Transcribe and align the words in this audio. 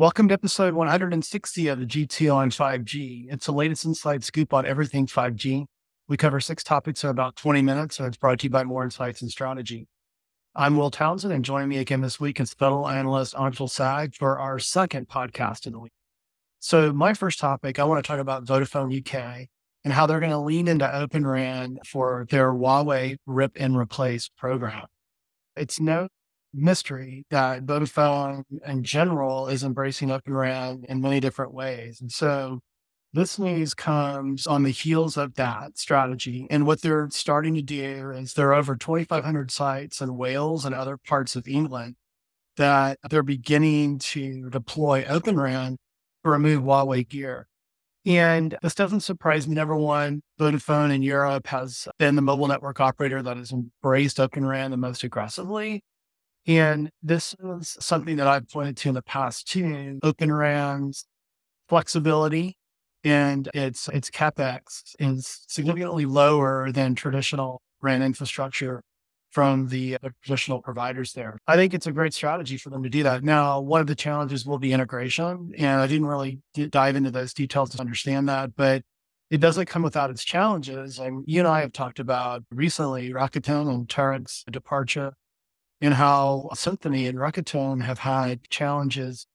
Welcome 0.00 0.28
to 0.28 0.32
episode 0.32 0.72
160 0.72 1.68
of 1.68 1.78
the 1.78 1.84
G2 1.84 2.34
on 2.34 2.48
5G. 2.48 3.26
It's 3.30 3.44
the 3.44 3.52
latest 3.52 3.84
inside 3.84 4.24
scoop 4.24 4.54
on 4.54 4.64
everything 4.64 5.06
5G. 5.06 5.66
We 6.08 6.16
cover 6.16 6.40
six 6.40 6.64
topics 6.64 7.04
in 7.04 7.10
about 7.10 7.36
20 7.36 7.60
minutes, 7.60 7.98
and 7.98 8.08
it's 8.08 8.16
brought 8.16 8.38
to 8.38 8.44
you 8.44 8.50
by 8.50 8.64
Moor 8.64 8.82
Insights 8.82 9.20
and 9.20 9.30
Strategy. 9.30 9.88
I'm 10.54 10.78
Will 10.78 10.90
Townsend, 10.90 11.34
and 11.34 11.44
joining 11.44 11.68
me 11.68 11.76
again 11.76 12.00
this 12.00 12.18
week 12.18 12.40
is 12.40 12.54
fellow 12.54 12.88
analyst 12.88 13.34
Anshel 13.34 13.68
Sag 13.68 14.14
for 14.14 14.38
our 14.38 14.58
second 14.58 15.06
podcast 15.06 15.66
of 15.66 15.72
the 15.72 15.80
week. 15.80 15.92
So, 16.60 16.94
my 16.94 17.12
first 17.12 17.38
topic, 17.38 17.78
I 17.78 17.84
want 17.84 18.02
to 18.02 18.08
talk 18.08 18.20
about 18.20 18.46
Vodafone 18.46 18.98
UK 18.98 19.48
and 19.84 19.92
how 19.92 20.06
they're 20.06 20.18
going 20.18 20.32
to 20.32 20.38
lean 20.38 20.66
into 20.66 20.90
Open 20.90 21.26
RAN 21.26 21.78
for 21.84 22.26
their 22.30 22.54
Huawei 22.54 23.18
RIP 23.26 23.52
and 23.60 23.76
Replace 23.76 24.30
program. 24.30 24.86
It's 25.56 25.78
no 25.78 26.08
mystery 26.52 27.24
that 27.30 27.64
Vodafone 27.64 28.44
in 28.66 28.82
general 28.82 29.48
is 29.48 29.62
embracing 29.62 30.10
Open 30.10 30.34
RAN 30.34 30.84
in 30.88 31.00
many 31.00 31.20
different 31.20 31.54
ways. 31.54 32.00
And 32.00 32.10
so, 32.10 32.60
this 33.12 33.40
news 33.40 33.74
comes 33.74 34.46
on 34.46 34.62
the 34.62 34.70
heels 34.70 35.16
of 35.16 35.34
that 35.34 35.76
strategy. 35.76 36.46
And 36.48 36.64
what 36.64 36.80
they're 36.80 37.08
starting 37.10 37.54
to 37.54 37.62
do 37.62 38.10
is 38.10 38.34
there 38.34 38.50
are 38.50 38.54
over 38.54 38.76
2,500 38.76 39.50
sites 39.50 40.00
in 40.00 40.16
Wales 40.16 40.64
and 40.64 40.74
other 40.74 40.96
parts 40.96 41.34
of 41.34 41.48
England 41.48 41.96
that 42.56 42.98
they're 43.08 43.24
beginning 43.24 43.98
to 43.98 44.48
deploy 44.50 45.04
Open 45.08 45.40
RAN 45.40 45.76
to 46.24 46.30
remove 46.30 46.62
Huawei 46.62 47.08
gear. 47.08 47.48
And 48.06 48.56
this 48.62 48.74
doesn't 48.74 49.00
surprise 49.00 49.46
me. 49.46 49.54
Number 49.54 49.76
one, 49.76 50.22
Vodafone 50.38 50.94
in 50.94 51.02
Europe 51.02 51.48
has 51.48 51.86
been 51.98 52.16
the 52.16 52.22
mobile 52.22 52.48
network 52.48 52.80
operator 52.80 53.22
that 53.22 53.36
has 53.36 53.52
embraced 53.52 54.20
Open 54.20 54.46
RAN 54.46 54.70
the 54.70 54.76
most 54.76 55.02
aggressively. 55.02 55.82
And 56.50 56.90
this 57.00 57.36
is 57.38 57.76
something 57.78 58.16
that 58.16 58.26
I've 58.26 58.48
pointed 58.48 58.76
to 58.78 58.88
in 58.88 58.96
the 58.96 59.02
past 59.02 59.46
too. 59.46 60.00
Open 60.02 60.32
RAN's 60.32 61.06
flexibility 61.68 62.56
and 63.04 63.48
its 63.54 63.86
its 63.88 64.10
capex 64.10 64.96
is 64.98 65.44
significantly 65.46 66.06
lower 66.06 66.72
than 66.72 66.96
traditional 66.96 67.62
RAN 67.80 68.02
infrastructure 68.02 68.82
from 69.30 69.68
the, 69.68 69.96
the, 70.02 70.10
traditional 70.24 70.60
providers 70.60 71.12
there. 71.12 71.38
I 71.46 71.54
think 71.54 71.72
it's 71.72 71.86
a 71.86 71.92
great 71.92 72.12
strategy 72.12 72.56
for 72.56 72.70
them 72.70 72.82
to 72.82 72.88
do 72.88 73.04
that. 73.04 73.22
Now, 73.22 73.60
one 73.60 73.80
of 73.80 73.86
the 73.86 73.94
challenges 73.94 74.44
will 74.44 74.58
be 74.58 74.72
integration, 74.72 75.52
and 75.56 75.80
I 75.80 75.86
didn't 75.86 76.06
really 76.06 76.40
d- 76.52 76.66
dive 76.66 76.96
into 76.96 77.12
those 77.12 77.32
details 77.32 77.70
to 77.70 77.80
understand 77.80 78.28
that, 78.28 78.56
but 78.56 78.82
it 79.30 79.38
doesn't 79.38 79.66
come 79.66 79.82
without 79.82 80.10
its 80.10 80.24
challenges. 80.24 80.98
And 80.98 81.22
you 81.28 81.38
and 81.38 81.46
I 81.46 81.60
have 81.60 81.72
talked 81.72 82.00
about 82.00 82.42
recently 82.50 83.12
Rakuten 83.12 83.72
and 83.72 83.86
Tareq's 83.86 84.42
departure 84.50 85.12
and 85.80 85.94
how 85.94 86.48
Symphony 86.54 87.06
and 87.06 87.18
Rakuten 87.18 87.82
have 87.82 88.00
had 88.00 88.48
challenges 88.50 89.26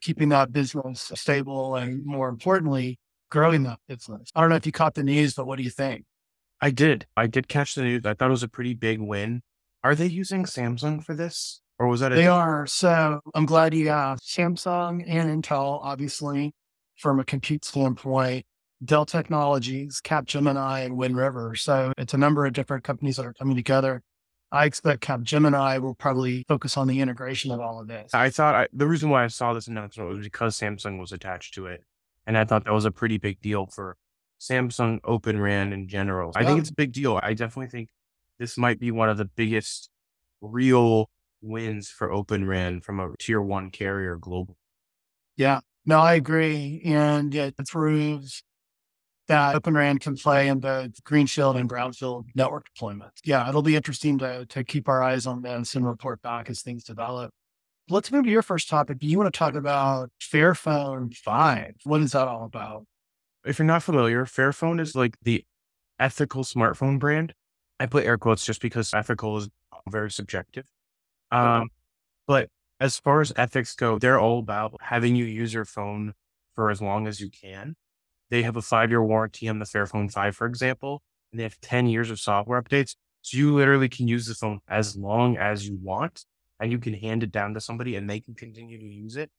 keeping 0.00 0.28
that 0.28 0.52
business 0.52 1.10
stable 1.14 1.74
and 1.74 2.04
more 2.04 2.28
importantly, 2.28 2.98
growing 3.30 3.64
that 3.64 3.78
business. 3.88 4.30
I 4.34 4.40
don't 4.40 4.50
know 4.50 4.56
if 4.56 4.66
you 4.66 4.72
caught 4.72 4.94
the 4.94 5.02
news, 5.02 5.34
but 5.34 5.46
what 5.46 5.56
do 5.56 5.64
you 5.64 5.70
think? 5.70 6.04
I 6.60 6.70
did. 6.70 7.06
I 7.16 7.26
did 7.26 7.48
catch 7.48 7.74
the 7.74 7.82
news. 7.82 8.02
I 8.04 8.14
thought 8.14 8.28
it 8.28 8.30
was 8.30 8.42
a 8.42 8.48
pretty 8.48 8.74
big 8.74 9.00
win. 9.00 9.42
Are 9.82 9.94
they 9.94 10.06
using 10.06 10.44
Samsung 10.44 11.02
for 11.02 11.14
this? 11.14 11.60
Or 11.78 11.88
was 11.88 12.00
that 12.00 12.12
a- 12.12 12.14
They 12.14 12.26
are. 12.26 12.66
So 12.66 13.20
I'm 13.34 13.46
glad 13.46 13.74
you 13.74 13.88
asked. 13.88 14.24
Samsung 14.28 15.02
and 15.08 15.42
Intel, 15.42 15.80
obviously, 15.82 16.52
from 16.98 17.18
a 17.18 17.24
compute 17.24 17.64
standpoint, 17.64 18.44
Dell 18.84 19.06
Technologies, 19.06 20.00
Capgemini, 20.04 20.84
and 20.84 20.96
Wind 20.96 21.16
River. 21.16 21.54
So 21.54 21.92
it's 21.96 22.12
a 22.14 22.18
number 22.18 22.44
of 22.46 22.52
different 22.52 22.84
companies 22.84 23.16
that 23.16 23.24
are 23.26 23.32
coming 23.32 23.56
together. 23.56 24.02
I 24.52 24.64
expect 24.64 25.02
Capgemini 25.02 25.80
will 25.80 25.94
probably 25.94 26.44
focus 26.48 26.76
on 26.76 26.88
the 26.88 27.00
integration 27.00 27.52
of 27.52 27.60
all 27.60 27.80
of 27.80 27.86
this. 27.86 28.12
I 28.12 28.30
thought 28.30 28.54
I, 28.54 28.68
the 28.72 28.86
reason 28.86 29.10
why 29.10 29.24
I 29.24 29.28
saw 29.28 29.52
this 29.52 29.68
announcement 29.68 30.10
was 30.10 30.24
because 30.24 30.58
Samsung 30.58 30.98
was 30.98 31.12
attached 31.12 31.54
to 31.54 31.66
it. 31.66 31.84
And 32.26 32.36
I 32.36 32.44
thought 32.44 32.64
that 32.64 32.72
was 32.72 32.84
a 32.84 32.90
pretty 32.90 33.18
big 33.18 33.40
deal 33.40 33.66
for 33.66 33.96
Samsung 34.40 35.00
Open 35.04 35.40
RAN 35.40 35.72
in 35.72 35.88
general. 35.88 36.32
I 36.34 36.44
think 36.44 36.60
it's 36.60 36.70
a 36.70 36.74
big 36.74 36.92
deal. 36.92 37.18
I 37.22 37.34
definitely 37.34 37.70
think 37.70 37.90
this 38.38 38.56
might 38.56 38.80
be 38.80 38.90
one 38.90 39.08
of 39.08 39.18
the 39.18 39.24
biggest 39.24 39.90
real 40.40 41.10
wins 41.42 41.88
for 41.88 42.10
Open 42.10 42.46
RAN 42.46 42.80
from 42.80 43.00
a 43.00 43.10
tier 43.18 43.40
one 43.40 43.70
carrier 43.70 44.16
global. 44.16 44.56
Yeah, 45.36 45.60
no, 45.86 45.98
I 46.00 46.14
agree. 46.14 46.82
And 46.84 47.34
it 47.34 47.54
proves 47.68 48.42
that 49.30 49.54
Open 49.54 49.74
RAN 49.74 49.98
can 50.00 50.16
play 50.16 50.48
in 50.48 50.58
the 50.58 50.92
greenfield 51.04 51.56
and 51.56 51.70
brownfield 51.70 52.24
network 52.34 52.66
deployments. 52.74 53.18
Yeah, 53.24 53.48
it'll 53.48 53.62
be 53.62 53.76
interesting 53.76 54.18
to, 54.18 54.44
to 54.46 54.64
keep 54.64 54.88
our 54.88 55.04
eyes 55.04 55.24
on 55.24 55.40
this 55.40 55.76
and 55.76 55.86
report 55.86 56.20
back 56.20 56.50
as 56.50 56.62
things 56.62 56.82
develop. 56.82 57.30
Let's 57.88 58.10
move 58.10 58.24
to 58.24 58.30
your 58.30 58.42
first 58.42 58.68
topic. 58.68 58.98
You 59.00 59.18
want 59.18 59.32
to 59.32 59.38
talk 59.38 59.54
about 59.54 60.10
Fairphone 60.20 61.14
5. 61.16 61.74
What 61.84 62.00
is 62.00 62.10
that 62.10 62.26
all 62.26 62.44
about? 62.44 62.86
If 63.44 63.60
you're 63.60 63.66
not 63.66 63.84
familiar, 63.84 64.24
Fairphone 64.24 64.80
is 64.80 64.96
like 64.96 65.16
the 65.22 65.44
ethical 66.00 66.42
smartphone 66.42 66.98
brand. 66.98 67.32
I 67.78 67.86
put 67.86 68.04
air 68.04 68.18
quotes 68.18 68.44
just 68.44 68.60
because 68.60 68.92
ethical 68.92 69.38
is 69.38 69.48
very 69.88 70.10
subjective. 70.10 70.66
Um, 71.30 71.68
but 72.26 72.48
as 72.80 72.98
far 72.98 73.20
as 73.20 73.32
ethics 73.36 73.76
go, 73.76 73.96
they're 73.96 74.18
all 74.18 74.40
about 74.40 74.74
having 74.80 75.14
you 75.14 75.24
use 75.24 75.54
your 75.54 75.64
phone 75.64 76.14
for 76.56 76.68
as 76.68 76.82
long 76.82 77.06
as 77.06 77.20
you 77.20 77.30
can. 77.30 77.76
They 78.30 78.42
have 78.42 78.56
a 78.56 78.62
five 78.62 78.90
year 78.90 79.02
warranty 79.02 79.48
on 79.48 79.58
the 79.58 79.64
Fairphone 79.64 80.10
5, 80.10 80.36
for 80.36 80.46
example, 80.46 81.02
and 81.32 81.38
they 81.38 81.42
have 81.42 81.60
10 81.60 81.86
years 81.86 82.10
of 82.10 82.20
software 82.20 82.60
updates. 82.62 82.94
So 83.22 83.36
you 83.36 83.54
literally 83.54 83.88
can 83.88 84.08
use 84.08 84.26
the 84.26 84.34
phone 84.34 84.60
as 84.68 84.96
long 84.96 85.36
as 85.36 85.68
you 85.68 85.78
want 85.82 86.24
and 86.58 86.72
you 86.72 86.78
can 86.78 86.94
hand 86.94 87.22
it 87.22 87.32
down 87.32 87.54
to 87.54 87.60
somebody 87.60 87.96
and 87.96 88.08
they 88.08 88.20
can 88.20 88.34
continue 88.34 88.78
to 88.78 88.84
use 88.84 89.16
it. 89.16 89.30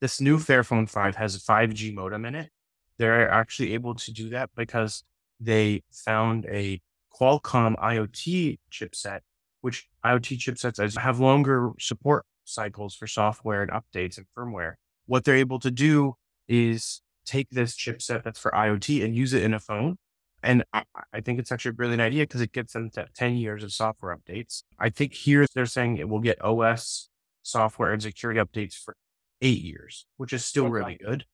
This 0.00 0.20
new 0.20 0.38
Fairphone 0.38 0.88
5 0.88 1.16
has 1.16 1.36
a 1.36 1.40
5G 1.40 1.94
modem 1.94 2.24
in 2.24 2.34
it. 2.34 2.50
They're 2.98 3.30
actually 3.30 3.74
able 3.74 3.94
to 3.94 4.12
do 4.12 4.30
that 4.30 4.50
because 4.56 5.04
they 5.38 5.82
found 5.90 6.46
a 6.46 6.80
Qualcomm 7.18 7.76
IoT 7.76 8.58
chipset, 8.72 9.20
which 9.60 9.88
IoT 10.04 10.38
chipsets 10.38 10.98
have 10.98 11.20
longer 11.20 11.70
support 11.78 12.24
cycles 12.44 12.94
for 12.94 13.06
software 13.06 13.62
and 13.62 13.70
updates 13.70 14.16
and 14.16 14.26
firmware. 14.36 14.74
What 15.06 15.24
they're 15.24 15.36
able 15.36 15.58
to 15.60 15.70
do 15.70 16.14
is 16.48 17.02
take 17.30 17.50
this 17.50 17.76
chipset 17.76 18.24
that's 18.24 18.38
for 18.38 18.50
IoT 18.50 19.04
and 19.04 19.14
use 19.14 19.32
it 19.32 19.42
in 19.42 19.54
a 19.54 19.60
phone. 19.60 19.96
And 20.42 20.64
I, 20.72 20.84
I 21.12 21.20
think 21.20 21.38
it's 21.38 21.52
actually 21.52 21.70
a 21.70 21.74
brilliant 21.74 22.00
idea 22.00 22.24
because 22.24 22.40
it 22.40 22.52
gets 22.52 22.72
them 22.72 22.90
to 22.90 23.06
10 23.14 23.36
years 23.36 23.62
of 23.62 23.72
software 23.72 24.16
updates. 24.16 24.62
I 24.78 24.88
think 24.90 25.14
here 25.14 25.46
they're 25.54 25.66
saying 25.66 25.96
it 25.96 26.08
will 26.08 26.20
get 26.20 26.42
OS 26.42 27.08
software 27.42 27.92
and 27.92 28.02
security 28.02 28.40
updates 28.40 28.74
for 28.74 28.96
eight 29.42 29.62
years, 29.62 30.06
which 30.16 30.32
is 30.32 30.44
still 30.44 30.68
really 30.68 30.98
good. 31.02 31.24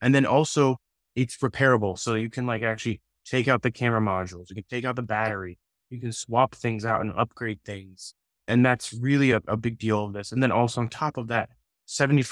And 0.00 0.14
then 0.14 0.26
also 0.26 0.76
it's 1.14 1.36
repairable. 1.38 1.98
So 1.98 2.14
you 2.14 2.30
can 2.30 2.46
like 2.46 2.62
actually 2.62 3.00
take 3.24 3.48
out 3.48 3.62
the 3.62 3.70
camera 3.70 4.00
modules. 4.00 4.48
You 4.48 4.54
can 4.54 4.64
take 4.70 4.84
out 4.84 4.96
the 4.96 5.02
battery. 5.02 5.58
You 5.90 6.00
can 6.00 6.12
swap 6.12 6.54
things 6.54 6.84
out 6.84 7.00
and 7.00 7.12
upgrade 7.16 7.60
things. 7.64 8.14
And 8.48 8.64
that's 8.64 8.92
really 8.92 9.32
a, 9.32 9.40
a 9.46 9.56
big 9.56 9.78
deal 9.78 10.04
of 10.04 10.12
this. 10.12 10.32
And 10.32 10.42
then 10.42 10.52
also 10.52 10.80
on 10.80 10.88
top 10.88 11.16
of 11.16 11.28
that, 11.28 11.50
70 11.86 12.22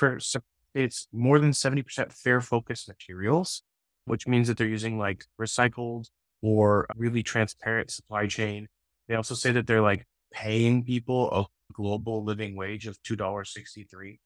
it's 0.75 1.09
more 1.13 1.39
than 1.39 1.51
70% 1.51 2.13
fair 2.13 2.41
focus 2.41 2.87
materials, 2.89 3.63
which 4.05 4.27
means 4.27 4.49
that 4.49 4.57
they're 4.57 4.67
using 4.67 4.99
like 4.99 5.25
recycled 5.41 6.09
or 6.43 6.87
really 6.97 7.23
transparent 7.23 7.91
supply 7.91 8.27
chain. 8.27 8.69
They 9.09 9.15
also 9.15 9.35
say 9.35 9.53
that 9.53 9.67
they're 9.67 9.83
like 9.83 10.07
paying 10.33 10.85
people 10.85 11.31
a 11.33 11.45
global 11.73 12.25
living 12.25 12.57
wage 12.57 12.87
of 12.87 13.03
$2.63 13.03 14.19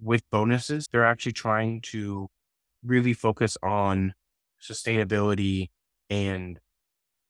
with 0.00 0.22
bonuses. 0.30 0.86
They're 0.90 1.04
actually 1.04 1.32
trying 1.32 1.82
to 1.82 2.28
really 2.84 3.12
focus 3.12 3.56
on 3.62 4.14
sustainability 4.60 5.70
and 6.08 6.58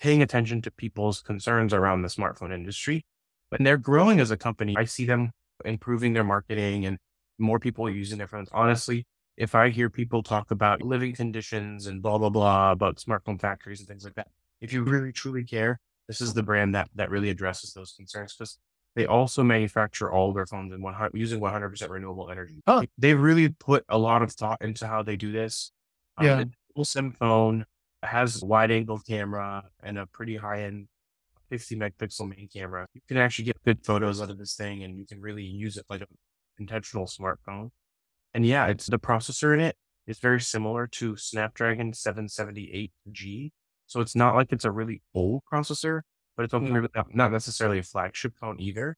paying 0.00 0.22
attention 0.22 0.62
to 0.62 0.70
people's 0.70 1.20
concerns 1.20 1.74
around 1.74 2.02
the 2.02 2.08
smartphone 2.08 2.54
industry. 2.54 3.04
But 3.50 3.62
they're 3.62 3.76
growing 3.76 4.20
as 4.20 4.30
a 4.30 4.36
company. 4.36 4.76
I 4.78 4.84
see 4.84 5.04
them 5.04 5.32
improving 5.64 6.12
their 6.12 6.24
marketing 6.24 6.86
and 6.86 6.98
more 7.40 7.58
people 7.58 7.88
using 7.90 8.18
their 8.18 8.28
phones. 8.28 8.48
Honestly, 8.52 9.06
if 9.36 9.54
I 9.54 9.70
hear 9.70 9.88
people 9.88 10.22
talk 10.22 10.50
about 10.50 10.82
living 10.82 11.14
conditions 11.14 11.86
and 11.86 12.02
blah, 12.02 12.18
blah, 12.18 12.28
blah 12.28 12.72
about 12.72 12.96
smartphone 12.96 13.40
factories 13.40 13.80
and 13.80 13.88
things 13.88 14.04
like 14.04 14.14
that, 14.14 14.28
if 14.60 14.72
you 14.72 14.82
really 14.82 15.12
truly 15.12 15.44
care, 15.44 15.80
this 16.08 16.20
is 16.20 16.34
the 16.34 16.42
brand 16.42 16.74
that, 16.74 16.90
that 16.94 17.10
really 17.10 17.30
addresses 17.30 17.72
those 17.72 17.92
concerns 17.92 18.34
because 18.34 18.58
they 18.96 19.06
also 19.06 19.42
manufacture 19.42 20.10
all 20.10 20.32
their 20.32 20.46
phones 20.46 20.72
in 20.72 20.82
100, 20.82 21.12
using 21.14 21.40
100% 21.40 21.88
renewable 21.88 22.30
energy. 22.30 22.60
Oh. 22.66 22.84
They 22.98 23.14
really 23.14 23.48
put 23.48 23.84
a 23.88 23.96
lot 23.96 24.22
of 24.22 24.32
thought 24.32 24.60
into 24.60 24.86
how 24.86 25.02
they 25.02 25.16
do 25.16 25.32
this. 25.32 25.72
Um, 26.18 26.26
yeah. 26.26 26.44
The 26.76 26.84
SIM 26.84 27.12
phone 27.12 27.64
has 28.02 28.42
wide 28.42 28.70
angle 28.70 28.98
camera 28.98 29.64
and 29.82 29.98
a 29.98 30.06
pretty 30.06 30.36
high 30.36 30.62
end 30.62 30.88
50 31.50 31.76
megapixel 31.76 32.28
main 32.28 32.48
camera. 32.52 32.86
You 32.94 33.00
can 33.08 33.16
actually 33.16 33.46
get 33.46 33.62
good 33.64 33.84
photos 33.84 34.20
out 34.20 34.30
of 34.30 34.38
this 34.38 34.54
thing 34.54 34.82
and 34.82 34.98
you 34.98 35.06
can 35.06 35.20
really 35.20 35.44
use 35.44 35.76
it 35.76 35.84
like 35.88 36.00
an 36.00 36.06
intentional 36.60 37.06
smartphone. 37.06 37.70
And 38.34 38.46
yeah, 38.46 38.66
it's 38.66 38.86
the 38.86 38.98
processor 38.98 39.52
in 39.54 39.60
it 39.60 39.76
is 40.06 40.18
very 40.20 40.40
similar 40.40 40.86
to 40.86 41.16
Snapdragon 41.16 41.92
778G. 41.92 43.50
So 43.86 44.00
it's 44.00 44.14
not 44.14 44.34
like 44.36 44.52
it's 44.52 44.64
a 44.64 44.70
really 44.70 45.02
old 45.14 45.42
processor, 45.52 46.02
but 46.36 46.44
it's 46.44 46.54
Mm. 46.54 46.88
not, 47.14 47.32
necessarily 47.32 47.78
a 47.78 47.82
flagship 47.82 48.34
phone 48.40 48.60
either. 48.60 48.96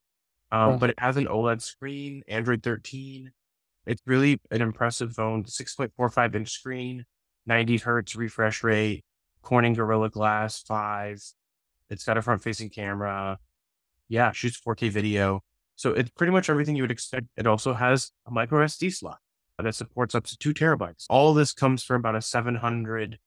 Um, 0.51 0.75
Oh. 0.75 0.79
But 0.79 0.91
it 0.91 0.99
has 0.99 1.17
an 1.17 1.27
OLED 1.27 1.63
screen, 1.63 2.23
Android 2.29 2.63
13, 2.63 3.33
It's 3.85 4.03
really 4.07 4.41
an 4.53 4.63
impressive 4.63 5.13
phone, 5.15 5.45
6.45 5.45 6.37
inch 6.37 6.51
screen, 6.51 7.05
90 7.47 7.79
hertz 7.79 8.15
refresh 8.15 8.63
rate, 8.63 9.05
Corning 9.41 9.73
Gorilla 9.75 10.09
Glass 10.09 10.61
5. 10.63 11.19
It's 11.91 12.05
got 12.05 12.17
a 12.17 12.23
front 12.23 12.45
facing 12.45 12.71
camera. 12.71 13.39
Yeah, 14.09 14.31
shoots 14.31 14.57
4K 14.61 14.89
video. 14.89 15.41
So 15.83 15.91
it's 15.91 16.11
pretty 16.11 16.31
much 16.31 16.49
everything 16.49 16.77
you 16.77 16.85
would 16.85 16.93
expect. 16.93 17.27
It 17.37 17.45
also 17.45 17.75
has 17.75 18.13
a 18.25 18.31
micro 18.31 18.65
SD 18.65 18.95
slot 18.95 19.19
that 19.59 19.75
supports 19.75 20.15
up 20.15 20.25
to 20.27 20.39
two 20.39 20.55
terabytes. 20.55 21.07
All 21.11 21.35
this 21.35 21.53
comes 21.53 21.83
for 21.83 21.97
about 21.97 22.15
a 22.15 22.23
700 22.23 23.19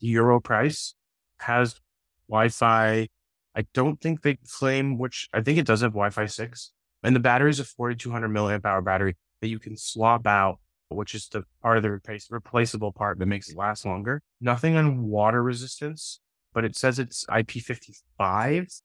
euro 0.00 0.40
price, 0.40 0.96
has 1.38 1.80
Wi 2.28 2.48
Fi. 2.48 3.08
I 3.54 3.64
don't 3.74 4.00
think 4.00 4.22
they 4.22 4.38
claim 4.58 4.98
which, 4.98 5.28
I 5.32 5.40
think 5.40 5.58
it 5.58 5.66
does 5.66 5.82
have 5.82 5.92
Wi 5.92 6.10
Fi 6.10 6.26
6. 6.26 6.72
And 7.04 7.14
the 7.14 7.20
battery 7.20 7.50
is 7.50 7.60
a 7.60 7.64
4200 7.64 8.28
milliamp 8.28 8.64
hour 8.64 8.82
battery 8.82 9.16
that 9.40 9.46
you 9.46 9.60
can 9.60 9.76
swap 9.76 10.26
out, 10.26 10.58
which 10.88 11.14
is 11.14 11.28
the 11.28 11.44
part 11.62 11.76
of 11.76 11.84
the 11.84 11.92
replace, 11.92 12.26
replaceable 12.28 12.90
part 12.90 13.20
that 13.20 13.26
makes 13.26 13.50
it 13.50 13.56
last 13.56 13.86
longer. 13.86 14.20
Nothing 14.40 14.74
on 14.74 15.04
water 15.04 15.44
resistance, 15.44 16.18
but 16.52 16.64
it 16.64 16.74
says 16.74 16.98
it's 16.98 17.24
IP55 17.26 18.80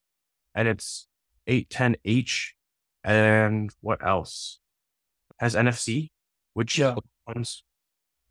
and 0.54 0.68
it's 0.68 1.08
810H. 1.50 2.52
And 3.06 3.72
what 3.82 4.04
else? 4.06 4.60
Has 5.40 5.54
NFC, 5.56 6.10
which 6.54 6.78
Yeah. 6.78 6.96
ones 7.28 7.64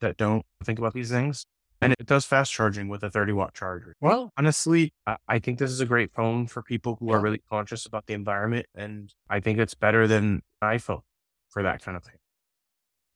that 0.00 0.16
don't 0.16 0.44
think 0.64 0.78
about 0.80 0.92
these 0.94 1.10
things. 1.10 1.46
And 1.80 1.92
it 1.92 2.06
does 2.06 2.24
fast 2.24 2.50
charging 2.52 2.88
with 2.88 3.02
a 3.04 3.10
30 3.10 3.32
watt 3.32 3.54
charger. 3.54 3.94
Well, 4.00 4.32
Honestly, 4.36 4.92
I- 5.06 5.18
I 5.28 5.38
think 5.38 5.58
this 5.58 5.70
is 5.70 5.80
a 5.80 5.86
great 5.86 6.12
phone 6.12 6.46
for 6.46 6.62
people 6.62 6.96
who 6.96 7.10
are 7.12 7.20
really 7.20 7.42
conscious 7.50 7.86
about 7.86 8.06
the 8.06 8.14
environment. 8.14 8.66
And 8.74 9.12
I 9.28 9.40
think 9.40 9.58
it's 9.58 9.74
better 9.74 10.08
than 10.08 10.42
an 10.62 10.68
iPhone 10.78 11.02
for 11.50 11.62
that 11.62 11.82
kind 11.82 11.96
of 11.96 12.02
thing. 12.04 12.16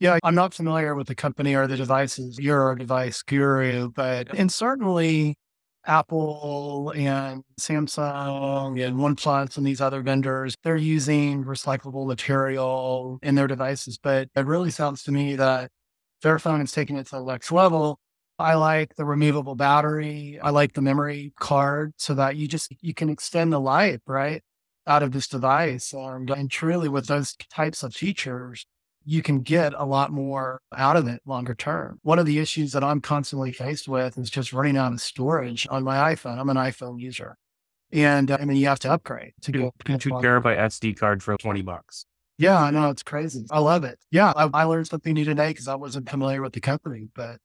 Yeah, 0.01 0.19
I'm 0.23 0.35
not 0.37 0.55
familiar 0.55 0.95
with 0.95 1.09
the 1.09 1.15
company 1.17 1.55
or 1.57 1.67
the 1.67 1.77
devices. 1.77 2.39
You're 2.39 2.71
a 2.73 2.79
device 2.79 3.23
guru, 3.23 3.91
but 3.91 4.33
and 4.39 4.53
certainly 4.53 5.37
Apple 5.87 6.93
and 6.97 7.43
Samsung 7.59 8.85
and 8.85 8.97
OnePlus 8.97 9.57
and 9.57 9.67
these 9.67 9.81
other 9.81 10.03
vendors, 10.03 10.55
they're 10.63 10.77
using 10.77 11.45
recyclable 11.45 12.07
material 12.07 13.19
in 13.23 13.35
their 13.35 13.47
devices. 13.47 13.99
But 13.99 14.29
it 14.35 14.47
really 14.47 14.71
sounds 14.71 15.03
to 15.05 15.13
me 15.13 15.37
that 15.37 15.71
Fairphone 16.23 16.63
is 16.63 16.73
taking 16.73 16.97
it 16.97 17.07
to 17.07 17.17
the 17.17 17.25
next 17.25 17.53
level. 17.53 17.99
I 18.39 18.55
like 18.55 18.95
the 18.97 19.05
removable 19.05 19.55
battery. 19.55 20.39
I 20.41 20.51
like 20.51 20.73
the 20.75 20.83
memory 20.83 21.33
card 21.39 21.93
so 21.97 22.15
that 22.15 22.37
you 22.37 22.47
just 22.49 22.73
you 22.81 22.95
can 22.95 23.09
extend 23.09 23.53
the 23.53 23.61
life, 23.61 24.01
right? 24.07 24.43
Out 24.87 25.03
of 25.03 25.13
this 25.13 25.29
device. 25.29 25.93
And, 25.93 26.31
and 26.31 26.51
truly 26.51 26.89
with 26.89 27.07
those 27.07 27.35
types 27.51 27.83
of 27.83 27.95
features, 27.95 28.67
you 29.05 29.23
can 29.23 29.41
get 29.41 29.73
a 29.77 29.85
lot 29.85 30.13
more 30.13 30.61
out 30.77 30.97
of 30.97 31.09
it 31.09 31.21
longer 31.25 31.55
term. 31.55 31.99
One 32.03 32.19
of 32.19 32.27
the 32.27 32.39
issues 32.39 32.73
that 32.73 32.85
I'm 32.85 33.01
constantly 33.01 33.53
faced 33.53 33.89
with 33.89 34.19
is 34.19 34.31
just 34.31 34.53
running 34.53 34.77
out 34.77 34.93
of 34.93 35.01
storage 35.01 35.67
on 35.71 35.83
my 35.85 36.15
iPhone. 36.15 36.39
I'm 36.39 36.51
an 36.51 36.57
iPhone 36.57 37.01
user. 37.01 37.37
And 37.93 38.31
uh, 38.31 38.37
I 38.41 38.45
mean, 38.45 38.59
you 38.59 38.67
have 38.67 38.81
to 38.81 38.91
upgrade 38.93 39.33
to 39.43 39.53
Two, 39.53 39.59
go. 39.59 39.97
two 39.97 40.11
terabyte 40.11 40.59
SD 40.59 40.99
card 40.99 41.23
for 41.23 41.37
20 41.39 41.63
bucks. 41.63 42.05
Yeah, 42.37 42.61
I 42.63 42.71
know. 42.71 42.91
It's 42.91 43.03
crazy. 43.03 43.45
I 43.51 43.59
love 43.59 43.83
it. 43.85 43.99
Yeah, 44.11 44.33
I, 44.37 44.49
I 44.53 44.65
learned 44.65 44.87
something 44.87 45.13
new 45.15 45.25
today 45.25 45.49
because 45.49 45.67
I 45.69 45.75
wasn't 45.75 46.09
familiar 46.09 46.41
with 46.43 46.53
the 46.53 46.61
company. 46.61 47.09
But 47.15 47.39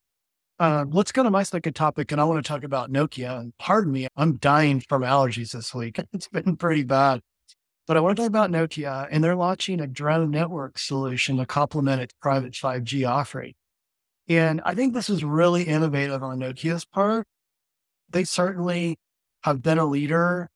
uh, 0.59 0.85
let's 0.91 1.11
go 1.11 1.23
to 1.23 1.31
my 1.31 1.43
second 1.43 1.73
topic. 1.73 2.11
And 2.11 2.21
I 2.21 2.25
want 2.25 2.43
to 2.43 2.47
talk 2.47 2.63
about 2.63 2.91
Nokia. 2.91 3.39
And 3.39 3.57
pardon 3.57 3.91
me, 3.91 4.07
I'm 4.15 4.37
dying 4.37 4.81
from 4.81 5.01
allergies 5.01 5.51
this 5.53 5.73
week. 5.73 5.99
It's 6.13 6.27
been 6.27 6.57
pretty 6.57 6.83
bad. 6.83 7.21
But 7.85 7.97
I 7.97 7.99
want 7.99 8.15
to 8.15 8.21
talk 8.21 8.29
about 8.29 8.49
Nokia, 8.49 9.07
and 9.11 9.23
they're 9.23 9.35
launching 9.35 9.81
a 9.81 9.87
drone 9.87 10.31
network 10.31 10.77
solution 10.79 11.37
to 11.37 11.45
complement 11.45 12.01
its 12.01 12.13
private 12.21 12.53
5G 12.53 13.07
offering. 13.09 13.53
And 14.29 14.61
I 14.63 14.73
think 14.73 14.93
this 14.93 15.09
is 15.09 15.23
really 15.23 15.63
innovative 15.63 16.23
on 16.23 16.39
Nokia's 16.39 16.85
part. 16.85 17.27
They 18.09 18.23
certainly 18.23 18.97
have 19.43 19.61
been 19.61 19.79
a 19.79 19.85
leader 19.85 20.49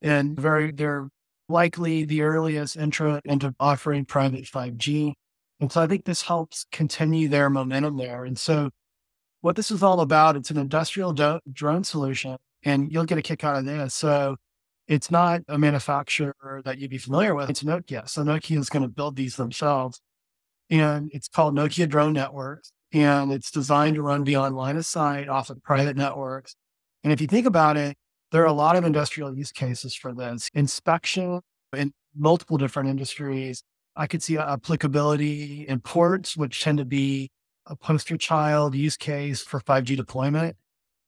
and 0.00 0.38
very, 0.38 0.72
they're 0.72 1.08
likely 1.48 2.04
the 2.04 2.22
earliest 2.22 2.76
entrant 2.76 3.24
into 3.24 3.54
offering 3.60 4.04
private 4.04 4.44
5G. 4.44 5.12
And 5.60 5.70
so 5.70 5.80
I 5.80 5.86
think 5.86 6.04
this 6.04 6.22
helps 6.22 6.66
continue 6.72 7.28
their 7.28 7.48
momentum 7.48 7.96
there. 7.96 8.24
And 8.24 8.36
so 8.36 8.70
what 9.42 9.54
this 9.54 9.70
is 9.70 9.82
all 9.82 10.00
about, 10.00 10.34
it's 10.36 10.50
an 10.50 10.56
industrial 10.56 11.12
do- 11.12 11.40
drone 11.52 11.84
solution, 11.84 12.36
and 12.64 12.90
you'll 12.90 13.04
get 13.04 13.18
a 13.18 13.22
kick 13.22 13.44
out 13.44 13.56
of 13.56 13.64
this. 13.64 13.94
So 13.94 14.36
it's 14.88 15.10
not 15.10 15.42
a 15.48 15.58
manufacturer 15.58 16.62
that 16.64 16.78
you'd 16.78 16.90
be 16.90 16.98
familiar 16.98 17.34
with. 17.34 17.50
It's 17.50 17.62
Nokia. 17.62 18.08
So 18.08 18.22
Nokia 18.22 18.58
is 18.58 18.68
going 18.68 18.82
to 18.82 18.88
build 18.88 19.16
these 19.16 19.36
themselves. 19.36 20.00
And 20.70 21.10
it's 21.12 21.28
called 21.28 21.54
Nokia 21.54 21.88
Drone 21.88 22.12
Networks. 22.12 22.72
And 22.92 23.32
it's 23.32 23.50
designed 23.50 23.94
to 23.96 24.02
run 24.02 24.24
beyond 24.24 24.56
line 24.56 24.76
of 24.76 24.84
sight 24.84 25.28
off 25.28 25.50
of 25.50 25.62
private 25.62 25.96
networks. 25.96 26.56
And 27.04 27.12
if 27.12 27.20
you 27.20 27.26
think 27.26 27.46
about 27.46 27.76
it, 27.76 27.96
there 28.32 28.42
are 28.42 28.46
a 28.46 28.52
lot 28.52 28.76
of 28.76 28.84
industrial 28.84 29.36
use 29.36 29.52
cases 29.52 29.94
for 29.94 30.12
this 30.14 30.48
inspection 30.54 31.40
in 31.76 31.92
multiple 32.16 32.58
different 32.58 32.88
industries. 32.88 33.62
I 33.96 34.06
could 34.06 34.22
see 34.22 34.38
uh, 34.38 34.54
applicability 34.54 35.66
in 35.68 35.80
ports, 35.80 36.36
which 36.36 36.62
tend 36.62 36.78
to 36.78 36.84
be 36.84 37.30
a 37.66 37.76
poster 37.76 38.16
child 38.16 38.74
use 38.74 38.96
case 38.96 39.42
for 39.42 39.60
5G 39.60 39.96
deployment. 39.96 40.56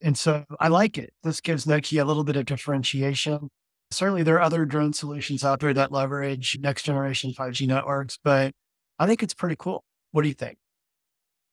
And 0.03 0.17
so 0.17 0.45
I 0.61 0.69
like 0.69 0.99
it. 0.99 1.13
This 1.23 1.41
gives 1.41 1.65
Nokia 1.65 2.03
a 2.03 2.05
little 2.05 2.25
bit 2.25 2.37
of 2.37 2.45
differentiation. 2.45 3.51
Certainly, 3.95 4.25
there 4.25 4.37
are 4.37 4.43
other 4.43 4.65
drone 4.65 4.93
solutions 4.93 5.45
out 5.45 5.61
there 5.61 5.73
that 5.75 5.93
leverage 5.93 6.59
next 6.61 6.83
generation 6.83 7.33
5G 7.33 7.67
networks, 7.67 8.19
but 8.23 8.53
I 8.99 9.07
think 9.07 9.23
it's 9.23 9.35
pretty 9.35 9.57
cool. 9.59 9.85
What 10.13 10.23
do 10.23 10.29
you 10.29 10.35
think? 10.35 10.59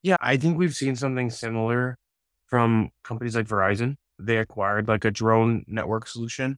Yeah, 0.03 0.17
I 0.19 0.37
think 0.37 0.57
we've 0.57 0.75
seen 0.75 0.95
something 0.95 1.29
similar 1.29 1.97
from 2.47 2.89
companies 3.03 3.35
like 3.35 3.47
Verizon. 3.47 3.95
They 4.19 4.37
acquired 4.37 4.87
like 4.87 5.05
a 5.05 5.11
drone 5.11 5.63
network 5.67 6.07
solution 6.07 6.57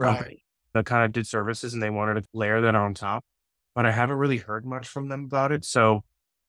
um, 0.00 0.14
company 0.14 0.44
that 0.74 0.86
kind 0.86 1.04
of 1.04 1.12
did 1.12 1.26
services 1.26 1.74
and 1.74 1.82
they 1.82 1.90
wanted 1.90 2.14
to 2.14 2.28
layer 2.32 2.60
that 2.60 2.74
on 2.74 2.94
top. 2.94 3.24
But 3.74 3.86
I 3.86 3.90
haven't 3.90 4.16
really 4.16 4.38
heard 4.38 4.64
much 4.64 4.86
from 4.86 5.08
them 5.08 5.24
about 5.24 5.50
it. 5.52 5.64
So 5.64 6.02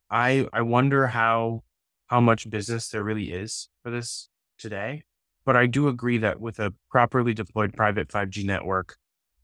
I 0.10 0.48
I 0.54 0.62
wonder 0.62 1.08
how 1.08 1.64
how 2.08 2.22
much 2.22 2.50
business 2.50 2.90
there 2.90 3.04
really 3.04 3.32
is 3.32 3.70
for 3.84 3.92
this 3.92 4.30
today. 4.58 5.04
But 5.46 5.56
I 5.56 5.68
do 5.68 5.88
agree 5.88 6.18
that 6.20 6.40
with 6.40 6.60
a 6.60 6.74
properly 6.90 7.34
deployed 7.34 7.74
private 7.74 8.10
5G 8.10 8.46
network, 8.46 8.98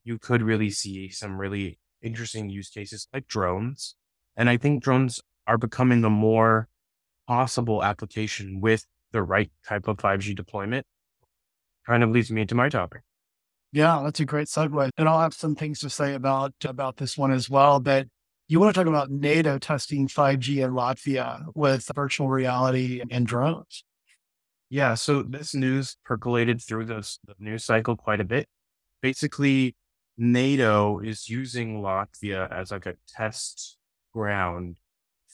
you 0.03 0.18
could 0.18 0.42
really 0.42 0.71
see 0.71 1.09
some 1.09 1.38
really 1.38 1.80
interesting 2.01 2.50
use 2.50 2.69
cases 2.69 3.07
like 3.13 3.27
drones. 3.27 3.95
And 4.36 4.50
I 4.50 4.57
think 4.57 4.83
drones 4.83 5.21
are 5.45 5.57
becoming 5.57 6.03
a 6.03 6.10
more 6.10 6.67
possible 7.27 7.84
application 7.84 8.62
with 8.62 8.86
the 9.12 9.22
right 9.22 9.51
type 9.67 9.88
of 9.88 9.98
5G 9.98 10.36
deployment. 10.36 10.86
Kind 11.86 12.03
of 12.03 12.10
leads 12.10 12.31
me 12.31 12.41
into 12.41 12.55
my 12.55 12.70
topic. 12.70 13.01
Yeah, 13.72 14.01
that's 14.03 14.20
a 14.20 14.25
great 14.25 14.48
segue. 14.48 14.89
And 14.98 15.08
I'll 15.08 15.22
have 15.22 15.34
some 15.34 15.55
things 15.55 15.79
to 15.79 15.89
say 15.89 16.13
about 16.13 16.53
about 16.65 16.98
this 16.98 17.17
one 17.17 17.31
as 17.31 17.50
well. 17.50 17.79
But 17.79 18.08
you 18.48 18.60
want 18.60 18.74
to 18.74 18.79
talk 18.79 18.88
about 18.88 19.10
NATO 19.10 19.58
testing 19.58 20.08
5G 20.08 20.63
in 20.63 20.72
Latvia 20.72 21.46
with 21.55 21.89
virtual 21.96 22.27
reality 22.27 23.01
and 23.10 23.25
drones. 23.25 23.84
Yeah, 24.71 24.93
so 24.93 25.21
this 25.21 25.53
news 25.53 25.97
percolated 26.05 26.61
through 26.61 26.85
the 26.85 27.05
news 27.39 27.65
cycle 27.65 27.97
quite 27.97 28.21
a 28.21 28.23
bit. 28.23 28.47
Basically, 29.01 29.75
NATO 30.17 30.99
is 30.99 31.27
using 31.27 31.81
Latvia 31.81 32.49
as 32.49 32.71
like 32.71 32.85
a 32.85 32.95
test 33.05 33.77
ground 34.13 34.77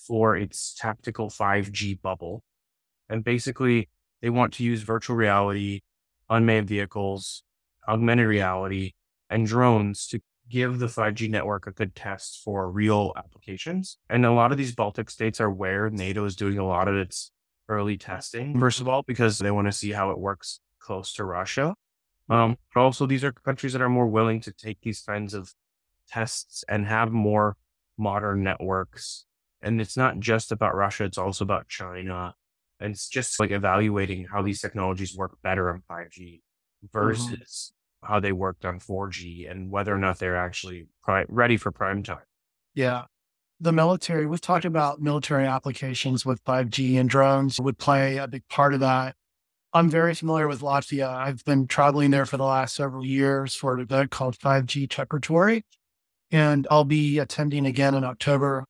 for 0.07 0.35
its 0.35 0.73
tactical 0.73 1.29
5G 1.29 2.01
bubble. 2.01 2.43
And 3.09 3.23
basically, 3.23 3.89
they 4.23 4.31
want 4.31 4.53
to 4.55 4.63
use 4.63 4.81
virtual 4.81 5.15
reality, 5.15 5.81
unmanned 6.31 6.67
vehicles, 6.67 7.43
augmented 7.87 8.25
reality, 8.25 8.93
and 9.29 9.45
drones 9.45 10.07
to 10.07 10.19
give 10.49 10.79
the 10.79 10.87
5G 10.87 11.29
network 11.29 11.67
a 11.67 11.71
good 11.71 11.93
test 11.93 12.41
for 12.43 12.71
real 12.71 13.13
applications. 13.15 13.99
And 14.09 14.25
a 14.25 14.31
lot 14.31 14.51
of 14.51 14.57
these 14.57 14.73
Baltic 14.73 15.11
states 15.11 15.39
are 15.39 15.51
where 15.51 15.91
NATO 15.91 16.25
is 16.25 16.35
doing 16.35 16.57
a 16.57 16.65
lot 16.65 16.87
of 16.87 16.95
its 16.95 17.29
early 17.69 17.97
testing, 17.97 18.59
first 18.59 18.81
of 18.81 18.87
all, 18.87 19.03
because 19.03 19.39
they 19.39 19.51
want 19.51 19.67
to 19.67 19.71
see 19.71 19.91
how 19.91 20.11
it 20.11 20.19
works 20.19 20.59
close 20.79 21.13
to 21.13 21.23
Russia. 21.25 21.75
Um, 22.29 22.57
but 22.73 22.81
also, 22.81 23.05
these 23.05 23.23
are 23.23 23.31
countries 23.31 23.73
that 23.73 23.81
are 23.81 23.89
more 23.89 24.07
willing 24.07 24.41
to 24.41 24.51
take 24.51 24.79
these 24.81 25.01
kinds 25.01 25.33
of 25.33 25.53
tests 26.09 26.63
and 26.67 26.85
have 26.85 27.11
more 27.11 27.55
modern 27.97 28.43
networks. 28.43 29.25
And 29.61 29.81
it's 29.81 29.97
not 29.97 30.19
just 30.19 30.51
about 30.51 30.75
Russia, 30.75 31.05
it's 31.05 31.17
also 31.17 31.43
about 31.43 31.67
China. 31.67 32.35
And 32.79 32.93
it's 32.93 33.09
just 33.09 33.39
like 33.39 33.51
evaluating 33.51 34.27
how 34.31 34.41
these 34.41 34.61
technologies 34.61 35.15
work 35.15 35.37
better 35.41 35.71
on 35.71 35.81
5G 35.89 36.41
versus 36.93 37.71
how 38.03 38.19
they 38.19 38.31
worked 38.31 38.65
on 38.65 38.79
4G 38.79 39.49
and 39.49 39.71
whether 39.71 39.93
or 39.93 39.97
not 39.97 40.19
they're 40.19 40.37
actually 40.37 40.87
pri- 41.03 41.25
ready 41.27 41.57
for 41.57 41.71
prime 41.71 42.03
time. 42.03 42.19
Yeah. 42.75 43.05
The 43.59 43.71
military, 43.71 44.27
we've 44.27 44.39
talked 44.39 44.65
about 44.65 45.01
military 45.01 45.47
applications 45.47 46.25
with 46.25 46.43
5G 46.43 46.99
and 46.99 47.09
drones 47.09 47.59
would 47.59 47.79
play 47.79 48.17
a 48.17 48.27
big 48.27 48.47
part 48.49 48.75
of 48.75 48.81
that. 48.81 49.15
I'm 49.73 49.89
very 49.89 50.13
familiar 50.13 50.47
with 50.47 50.61
Latvia. 50.61 51.09
I've 51.09 51.43
been 51.43 51.67
traveling 51.67 52.11
there 52.11 52.25
for 52.27 52.37
the 52.37 52.43
last 52.43 52.75
several 52.75 53.03
years 53.05 53.55
for 53.55 53.73
an 53.73 53.79
event 53.79 54.11
called 54.11 54.37
5G 54.37 54.89
Preparatory, 54.89 55.63
and 56.31 56.67
I'll 56.69 56.83
be 56.85 57.17
attending 57.17 57.65
again 57.65 57.95
in 57.95 58.03
October. 58.03 58.65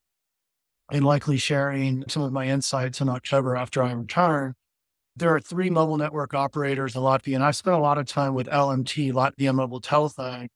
and 0.90 1.04
likely 1.06 1.38
sharing 1.38 2.06
some 2.08 2.24
of 2.24 2.32
my 2.32 2.48
insights 2.48 3.02
in 3.02 3.10
October 3.10 3.58
after 3.58 3.84
I 3.84 3.92
return. 3.92 4.54
There 5.18 5.36
are 5.36 5.42
three 5.42 5.70
mobile 5.70 5.98
network 5.98 6.34
operators 6.34 6.96
in 6.96 7.02
Latvia, 7.02 7.36
and 7.36 7.44
I've 7.44 7.58
spent 7.58 7.76
a 7.76 7.80
lot 7.80 7.98
of 7.98 8.06
time 8.06 8.34
with 8.34 8.48
LMT, 8.48 9.12
Latvia 9.12 9.54
Mobile 9.54 9.82
Telephone, 9.82 10.48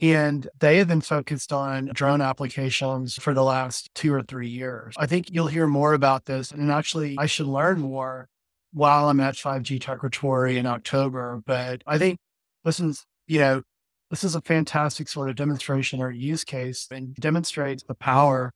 and 0.00 0.48
they 0.60 0.78
have 0.78 0.88
been 0.88 1.00
focused 1.00 1.52
on 1.52 1.86
drone 1.92 2.20
applications 2.20 3.16
for 3.16 3.34
the 3.34 3.42
last 3.42 3.90
two 3.94 4.12
or 4.14 4.22
three 4.22 4.48
years. 4.48 4.94
I 4.96 5.06
think 5.06 5.30
you'll 5.30 5.48
hear 5.48 5.66
more 5.66 5.92
about 5.92 6.26
this. 6.26 6.52
And 6.52 6.70
actually, 6.70 7.16
I 7.18 7.26
should 7.26 7.46
learn 7.46 7.80
more 7.80 8.28
while 8.72 9.08
I'm 9.08 9.20
at 9.20 9.34
5G 9.34 9.80
Techritory 9.80 10.56
in 10.56 10.66
October. 10.66 11.42
But 11.44 11.82
I 11.86 11.98
think 11.98 12.18
this 12.64 12.78
is, 12.78 13.04
you 13.26 13.40
know, 13.40 13.62
this 14.10 14.24
is 14.24 14.34
a 14.34 14.40
fantastic 14.40 15.08
sort 15.08 15.30
of 15.30 15.36
demonstration 15.36 16.00
or 16.00 16.10
use 16.10 16.44
case 16.44 16.86
and 16.90 17.14
demonstrates 17.16 17.82
the 17.82 17.94
power 17.94 18.52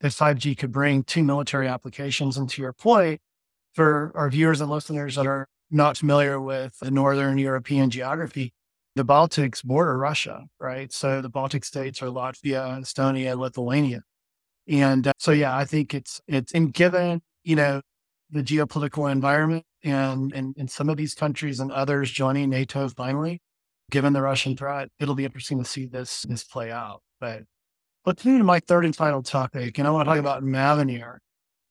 that 0.00 0.12
5G 0.12 0.56
could 0.56 0.72
bring 0.72 1.04
to 1.04 1.22
military 1.22 1.68
applications. 1.68 2.36
And 2.38 2.48
to 2.50 2.62
your 2.62 2.72
point, 2.72 3.20
for 3.74 4.12
our 4.14 4.30
viewers 4.30 4.62
and 4.62 4.70
listeners 4.70 5.16
that 5.16 5.26
are 5.26 5.46
not 5.70 5.98
familiar 5.98 6.40
with 6.40 6.78
the 6.80 6.90
Northern 6.90 7.36
European 7.36 7.90
geography, 7.90 8.52
the 8.96 9.04
Baltics 9.04 9.62
border 9.62 9.96
Russia, 9.96 10.46
right? 10.58 10.90
So 10.90 11.20
the 11.20 11.28
Baltic 11.28 11.64
states 11.64 12.02
are 12.02 12.06
Latvia, 12.06 12.80
Estonia, 12.80 13.38
Lithuania. 13.38 14.00
And 14.66 15.06
uh, 15.06 15.12
so, 15.18 15.32
yeah, 15.32 15.54
I 15.54 15.66
think 15.66 15.94
it's, 15.94 16.20
it's, 16.26 16.52
and 16.52 16.72
given, 16.72 17.20
you 17.44 17.56
know, 17.56 17.82
the 18.30 18.42
geopolitical 18.42 19.12
environment 19.12 19.64
and, 19.84 20.32
and, 20.32 20.56
and 20.58 20.68
some 20.68 20.88
of 20.88 20.96
these 20.96 21.14
countries 21.14 21.60
and 21.60 21.70
others 21.70 22.10
joining 22.10 22.48
NATO 22.48 22.88
finally, 22.88 23.40
given 23.90 24.14
the 24.14 24.22
Russian 24.22 24.56
threat, 24.56 24.88
it'll 24.98 25.14
be 25.14 25.26
interesting 25.26 25.58
to 25.58 25.64
see 25.64 25.86
this, 25.86 26.22
this 26.22 26.42
play 26.42 26.72
out. 26.72 27.02
But 27.20 27.42
let's 28.06 28.24
move 28.24 28.38
to 28.38 28.44
my 28.44 28.60
third 28.60 28.86
and 28.86 28.96
final 28.96 29.22
topic. 29.22 29.78
And 29.78 29.86
I 29.86 29.90
want 29.90 30.08
to 30.08 30.10
talk 30.10 30.18
about 30.18 30.42
Mavenir. 30.42 31.18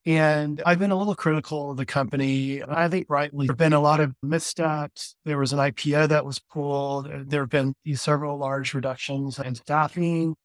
And 0.05 0.61
I've 0.65 0.77
been 0.77 0.91
a 0.91 0.95
little 0.95 1.15
critical 1.15 1.71
of 1.71 1.77
the 1.77 1.85
company. 1.85 2.61
I 2.63 2.87
think 2.87 3.07
rightly, 3.09 3.47
there 3.47 3.53
have 3.53 3.57
been 3.57 3.73
a 3.73 3.79
lot 3.79 3.99
of 3.99 4.13
missteps. 4.21 5.15
There 5.25 5.39
was 5.39 5.51
an 5.51 5.57
IPO 5.59 6.09
that 6.09 6.25
was 6.25 6.37
pulled. 6.39 7.07
Uh, 7.07 7.23
there 7.25 7.41
have 7.41 7.49
been 7.49 7.73
several 7.95 8.37
large 8.37 8.75
reductions 8.75 9.39
in 9.39 9.55
staffing 9.55 10.35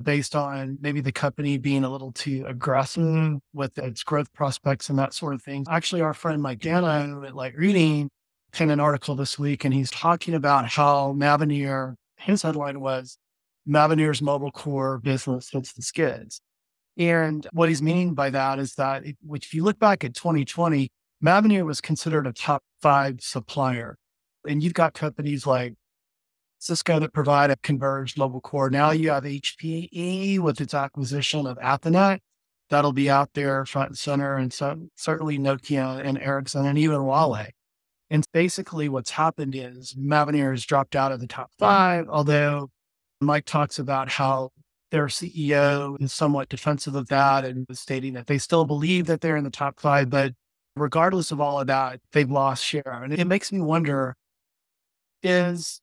based 0.00 0.36
on 0.36 0.78
maybe 0.80 1.00
the 1.00 1.10
company 1.10 1.58
being 1.58 1.82
a 1.82 1.90
little 1.90 2.12
too 2.12 2.44
aggressive 2.46 3.38
with 3.52 3.76
its 3.78 4.04
growth 4.04 4.32
prospects 4.32 4.88
and 4.88 4.98
that 4.98 5.12
sort 5.12 5.34
of 5.34 5.42
thing. 5.42 5.66
Actually, 5.68 6.00
our 6.00 6.14
friend 6.14 6.40
Mike 6.40 6.60
Dano 6.60 7.24
at 7.24 7.34
Light 7.34 7.56
Reading 7.56 8.08
penned 8.52 8.70
an 8.70 8.78
article 8.78 9.16
this 9.16 9.36
week 9.38 9.64
and 9.64 9.74
he's 9.74 9.90
talking 9.90 10.34
about 10.34 10.68
how 10.68 11.12
Mavenir, 11.12 11.94
his 12.16 12.42
headline 12.42 12.78
was 12.80 13.18
Mavenir's 13.68 14.22
mobile 14.22 14.52
core 14.52 14.98
business 14.98 15.50
hits 15.50 15.72
the 15.72 15.82
skids. 15.82 16.40
And 16.98 17.46
what 17.52 17.68
he's 17.68 17.80
meaning 17.80 18.14
by 18.14 18.30
that 18.30 18.58
is 18.58 18.74
that 18.74 19.06
if, 19.06 19.14
if 19.32 19.54
you 19.54 19.62
look 19.62 19.78
back 19.78 20.04
at 20.04 20.14
2020, 20.14 20.90
Mavenir 21.24 21.64
was 21.64 21.80
considered 21.80 22.26
a 22.26 22.32
top 22.32 22.62
five 22.82 23.20
supplier. 23.20 23.96
And 24.46 24.62
you've 24.62 24.74
got 24.74 24.94
companies 24.94 25.46
like 25.46 25.74
Cisco 26.58 26.98
that 26.98 27.12
provide 27.12 27.50
a 27.50 27.56
converged 27.56 28.18
mobile 28.18 28.40
core. 28.40 28.68
Now 28.68 28.90
you 28.90 29.10
have 29.10 29.24
HPE 29.24 30.40
with 30.40 30.60
its 30.60 30.74
acquisition 30.74 31.46
of 31.46 31.56
Athonet. 31.58 32.18
That'll 32.70 32.92
be 32.92 33.08
out 33.08 33.30
there 33.34 33.64
front 33.64 33.90
and 33.90 33.98
center. 33.98 34.36
And 34.36 34.52
so 34.52 34.88
certainly 34.96 35.38
Nokia 35.38 36.04
and 36.04 36.18
Ericsson 36.18 36.66
and 36.66 36.78
even 36.78 36.98
Huawei. 36.98 37.50
And 38.10 38.24
basically 38.32 38.88
what's 38.88 39.10
happened 39.10 39.54
is 39.54 39.94
Mavenir 39.94 40.50
has 40.50 40.64
dropped 40.64 40.96
out 40.96 41.12
of 41.12 41.20
the 41.20 41.26
top 41.26 41.50
five, 41.58 42.08
although 42.08 42.70
Mike 43.20 43.44
talks 43.44 43.78
about 43.78 44.08
how 44.08 44.50
their 44.90 45.06
CEO 45.06 46.00
is 46.00 46.12
somewhat 46.12 46.48
defensive 46.48 46.94
of 46.94 47.08
that 47.08 47.44
and 47.44 47.66
stating 47.72 48.14
that 48.14 48.26
they 48.26 48.38
still 48.38 48.64
believe 48.64 49.06
that 49.06 49.20
they're 49.20 49.36
in 49.36 49.44
the 49.44 49.50
top 49.50 49.80
five. 49.80 50.10
But 50.10 50.32
regardless 50.76 51.30
of 51.30 51.40
all 51.40 51.60
of 51.60 51.66
that, 51.66 52.00
they've 52.12 52.30
lost 52.30 52.64
share. 52.64 53.02
And 53.02 53.12
it 53.12 53.26
makes 53.26 53.52
me 53.52 53.60
wonder 53.60 54.16
is 55.22 55.80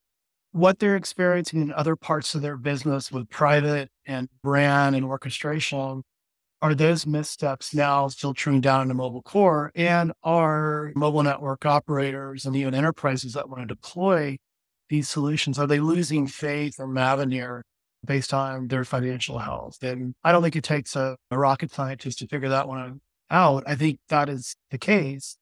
what 0.52 0.80
they're 0.80 0.96
experiencing 0.96 1.62
in 1.62 1.74
other 1.74 1.96
parts 1.96 2.34
of 2.34 2.42
their 2.42 2.58
business 2.58 3.12
with 3.12 3.30
private 3.30 3.90
and 4.06 4.30
brand 4.42 4.96
and 4.96 5.06
orchestration, 5.06 6.02
are 6.62 6.74
those 6.74 7.06
missteps 7.06 7.74
now 7.74 8.08
filtering 8.08 8.62
down 8.62 8.84
into 8.84 8.94
mobile 8.94 9.22
core? 9.22 9.72
And 9.76 10.14
are 10.24 10.94
mobile 10.96 11.24
network 11.24 11.66
operators 11.66 12.46
and 12.46 12.56
even 12.56 12.74
enterprises 12.74 13.34
that 13.34 13.50
want 13.50 13.62
to 13.64 13.68
deploy 13.68 14.38
these 14.90 15.10
solutions, 15.10 15.60
are 15.60 15.68
they 15.68 15.80
losing 15.80 16.28
faith 16.28 16.76
or 16.80 16.88
Mavenir 16.88 17.62
based 18.06 18.34
on 18.34 18.68
their 18.68 18.84
financial 18.84 19.40
health. 19.40 19.82
And 19.82 20.16
I 20.24 20.32
don't 20.32 20.42
think 20.42 20.56
it 20.56 20.64
takes 20.64 20.96
a, 20.96 21.18
a 21.32 21.38
rocket 21.38 21.72
scientist 21.72 22.20
to 22.20 22.28
figure 22.28 22.50
that 22.50 22.68
one 22.68 23.02
out. 23.30 23.64
I 23.68 23.76
think 23.76 24.00
that 24.10 24.30
is 24.30 24.56
the 24.72 24.78
case. 24.78 25.38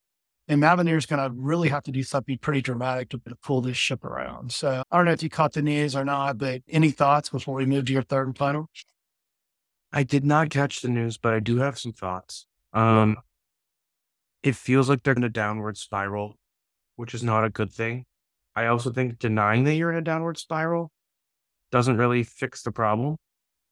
And 0.48 0.62
Mavenir 0.62 0.98
is 0.98 1.05
going 1.05 1.24
to 1.24 1.34
really 1.34 1.70
have 1.70 1.84
to 1.84 1.91
do 1.91 2.03
something 2.03 2.38
pretty 2.38 2.62
dramatic 2.62 3.10
to, 3.10 3.22
to, 3.29 3.36
pull 3.41 3.62
this 3.62 3.77
ship 3.77 4.03
around. 4.03 4.51
So 4.51 4.84
I 4.91 4.98
don't 4.98 5.05
know 5.05 5.13
if 5.13 5.24
you 5.24 5.29
caught 5.29 5.53
the 5.53 5.62
news 5.62 5.96
or 5.96 6.03
not, 6.03 6.38
but 6.38 6.62
any 6.67 6.91
thoughts 6.91 7.29
before 7.29 7.55
we 7.55 7.65
move 7.65 7.86
to 7.86 7.93
your 7.93 8.03
third 8.03 8.27
and 8.27 8.38
final? 8.38 8.70
I 9.93 10.03
did 10.03 10.25
not 10.25 10.50
catch 10.50 10.82
the 10.82 10.89
news, 10.89 11.17
but 11.17 11.34
I 11.34 11.39
do 11.39 11.58
have 11.58 11.79
some 11.79 11.93
thoughts. 11.93 12.46
Um, 12.74 13.17
it 14.41 14.55
feels 14.55 14.89
like 14.89 15.03
they're 15.03 15.13
in 15.13 15.24
a 15.24 15.29
downward 15.29 15.77
spiral, 15.77 16.36
which 16.98 17.13
is 17.13 17.24
not 17.24 17.46
a 17.46 17.50
good 17.50 17.72
thing. 17.72 18.05
I 18.55 18.65
also 18.65 18.91
think 18.91 19.20
denying 19.20 19.63
that 19.63 19.75
you're 19.75 19.91
in 19.91 19.98
a 19.98 20.01
downward 20.01 20.38
spiral 20.38 20.91
doesn't 21.73 21.97
really 21.97 22.21
fix 22.21 22.61
the 22.61 22.71
problem. 22.71 23.17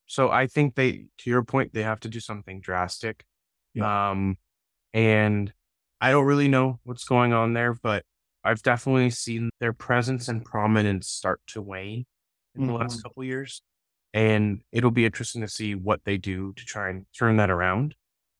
So 0.06 0.28
I 0.28 0.48
think 0.48 0.74
they, 0.74 1.06
to 1.18 1.30
your 1.30 1.44
point, 1.44 1.72
they 1.72 1.84
have 1.84 2.00
to 2.00 2.08
do 2.08 2.18
something 2.18 2.60
drastic. 2.60 3.24
Yeah. 3.74 4.10
Um, 4.10 4.38
and 4.92 5.52
I 6.00 6.10
don't 6.10 6.26
really 6.26 6.48
know 6.48 6.80
what's 6.82 7.04
going 7.04 7.32
on 7.32 7.52
there, 7.52 7.74
but 7.80 8.04
I've 8.42 8.60
definitely 8.60 9.10
seen 9.10 9.50
their 9.60 9.72
presence 9.72 10.26
and 10.26 10.44
prominence 10.44 11.08
start 11.08 11.40
to 11.46 11.62
wane 11.62 12.04
in 12.56 12.62
mm-hmm. 12.62 12.72
the 12.72 12.76
last 12.76 12.96
mm-hmm. 12.96 13.02
couple 13.02 13.22
years. 13.22 13.62
And 14.12 14.62
it'll 14.72 14.90
be 14.90 15.06
interesting 15.06 15.42
to 15.42 15.48
see 15.48 15.76
what 15.76 16.00
they 16.04 16.16
do 16.18 16.52
to 16.54 16.64
try 16.64 16.90
and 16.90 17.06
turn 17.16 17.36
that 17.36 17.50
around. 17.50 17.94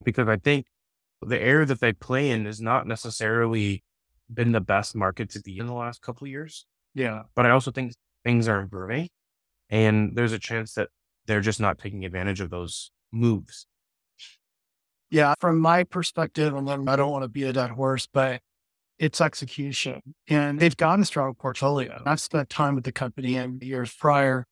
Because 0.05 0.27
I 0.27 0.39
think 0.39 0.67
the 1.25 1.41
area 1.41 1.67
that 1.67 1.79
they 1.79 1.93
play 1.93 2.31
in 2.31 2.49
is 2.49 2.61
not 2.61 2.89
necessarily 2.89 3.85
been 4.29 4.51
the 4.51 4.61
best 4.61 4.97
market 4.97 5.31
to 5.31 5.41
be 5.41 5.57
in 5.57 5.69
the 5.69 5.73
last 5.73 6.03
couple 6.03 6.27
years. 6.27 6.67
Yeah. 6.97 7.23
But 7.37 7.47
I 7.47 7.51
also 7.51 7.71
think 7.71 7.93
things 8.25 8.49
are 8.49 8.61
improving. 8.61 9.09
And 9.73 10.15
there's 10.15 10.33
a 10.33 10.39
chance 10.39 10.75
that 10.75 10.91
they're 11.27 11.41
just 11.41 11.59
not 11.59 11.79
taking 11.79 12.05
advantage 12.05 12.41
of 12.41 12.51
those 12.51 12.93
moves. 13.11 13.67
Yeah, 15.11 15.35
from 15.41 15.59
my 15.59 15.83
perspective, 15.85 16.55
and 16.55 16.69
then 16.69 16.89
I 16.89 16.97
don't 16.97 17.11
want 17.11 17.25
to 17.25 17.29
be 17.29 17.45
a 17.45 17.53
dead 17.53 17.71
horse, 17.71 18.07
but 18.07 18.43
it's 18.99 19.21
execution. 19.21 20.01
And 20.29 20.61
they've 20.61 20.77
got 20.77 21.01
a 21.01 21.05
strong 21.07 21.35
portfolio. 21.35 22.03
I've 22.05 22.21
spent 22.21 22.51
time 22.51 22.75
with 22.75 22.85
the 22.85 22.93
company 22.93 23.37
in 23.37 23.59
years 23.63 23.93
prior. 23.95 24.47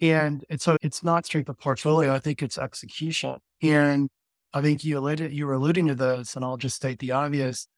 And, 0.00 0.42
and 0.50 0.60
so 0.60 0.76
it's 0.82 1.02
not 1.04 1.26
strength 1.26 1.48
of 1.50 1.58
portfolio. 1.58 2.14
I 2.14 2.18
think 2.18 2.42
it's 2.42 2.58
execution. 2.58 3.36
And 3.62 4.08
I 4.54 4.62
think 4.62 4.84
you 4.84 4.98
alluded, 4.98 5.32
you 5.32 5.46
were 5.46 5.54
alluding 5.54 5.86
to 5.88 5.94
this, 5.94 6.34
and 6.34 6.44
I'll 6.44 6.56
just 6.56 6.76
state 6.76 6.98
the 6.98 7.12
obvious. 7.12 7.68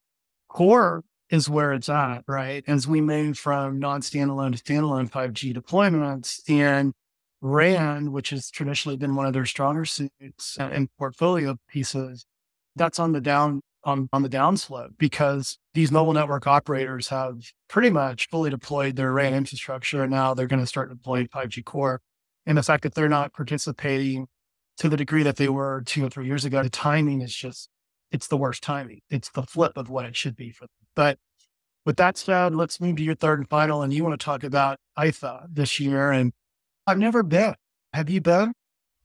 Core 0.49 1.02
is 1.30 1.49
where 1.49 1.73
it's 1.73 1.88
at, 1.88 2.25
right? 2.26 2.64
As 2.66 2.87
we 2.88 3.00
move 3.00 3.38
from 3.38 3.78
non 3.78 4.00
standalone 4.00 4.56
to 4.56 4.62
standalone 4.62 5.11
5G 5.11 5.56
deployments 5.56 6.40
and 6.49 6.92
RAN, 7.40 8.12
which 8.12 8.30
has 8.30 8.50
traditionally 8.50 8.97
been 8.97 9.14
one 9.14 9.26
of 9.26 9.32
their 9.32 9.47
stronger 9.47 9.85
suits 9.85 10.58
uh, 10.58 10.70
and 10.73 10.88
portfolio 10.99 11.56
pieces, 11.68 12.26
that's 12.76 12.99
on 12.99 13.12
the 13.12 13.20
down 13.20 13.61
on, 13.85 14.08
on 14.12 14.23
the 14.23 14.28
downslope 14.28 14.99
because 14.99 15.58
these 15.73 15.92
mobile 15.92 16.12
network 16.12 16.47
operators 16.47 17.08
have 17.08 17.52
pretty 17.68 17.90
much 17.90 18.28
fully 18.28 18.50
deployed 18.50 18.97
their 18.97 19.12
RAN 19.12 19.35
infrastructure 19.35 20.02
and 20.02 20.11
now 20.11 20.35
they're 20.35 20.47
going 20.47 20.61
to 20.61 20.66
start 20.66 20.90
deploying 20.90 21.28
5G 21.28 21.64
core. 21.64 22.00
And 22.44 22.58
the 22.58 22.62
fact 22.62 22.82
that 22.82 22.94
they're 22.94 23.08
not 23.08 23.32
participating 23.32 24.26
to 24.78 24.88
the 24.88 24.97
degree 24.97 25.23
that 25.23 25.37
they 25.37 25.49
were 25.49 25.82
two 25.87 26.04
or 26.04 26.11
three 26.11 26.26
years 26.26 26.44
ago, 26.44 26.62
the 26.62 26.70
timing 26.70 27.20
is 27.20 27.35
just 27.35 27.68
it's 28.11 28.29
the 28.29 28.37
worst 28.37 28.62
timing. 28.62 29.00
It's 29.11 29.31
the 29.31 29.43
flip 29.43 29.77
of 29.77 29.91
what 29.91 30.05
it 30.05 30.17
should 30.17 30.37
be 30.37 30.50
for 30.50 30.65
them. 30.65 30.87
But 30.95 31.19
with 31.85 31.97
that 31.97 32.19
said, 32.19 32.55
let's 32.55 32.81
move 32.81 32.97
to 32.97 33.03
your 33.03 33.15
third 33.15 33.38
and 33.38 33.49
final. 33.49 33.83
And 33.83 33.93
you 33.93 34.05
want 34.05 34.19
to 34.19 34.25
talk 34.25 34.45
about 34.45 34.79
IFA 34.99 35.47
this 35.50 35.79
year. 35.81 36.11
And 36.11 36.33
I've 36.87 36.99
never 36.99 37.23
been. 37.23 37.55
Have 37.93 38.11
you 38.11 38.21
been? 38.21 38.53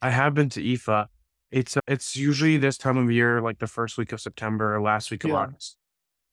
I 0.01 0.09
have 0.09 0.33
been 0.33 0.49
to 0.49 0.61
IFA. 0.61 1.07
It's 1.51 1.77
it's 1.87 2.15
usually 2.15 2.57
this 2.57 2.77
time 2.77 2.97
of 2.97 3.11
year, 3.11 3.39
like 3.39 3.59
the 3.59 3.67
first 3.67 3.97
week 3.97 4.11
of 4.11 4.19
September 4.19 4.75
or 4.75 4.81
last 4.81 5.11
week 5.11 5.23
of 5.23 5.29
yeah. 5.29 5.35
August. 5.35 5.77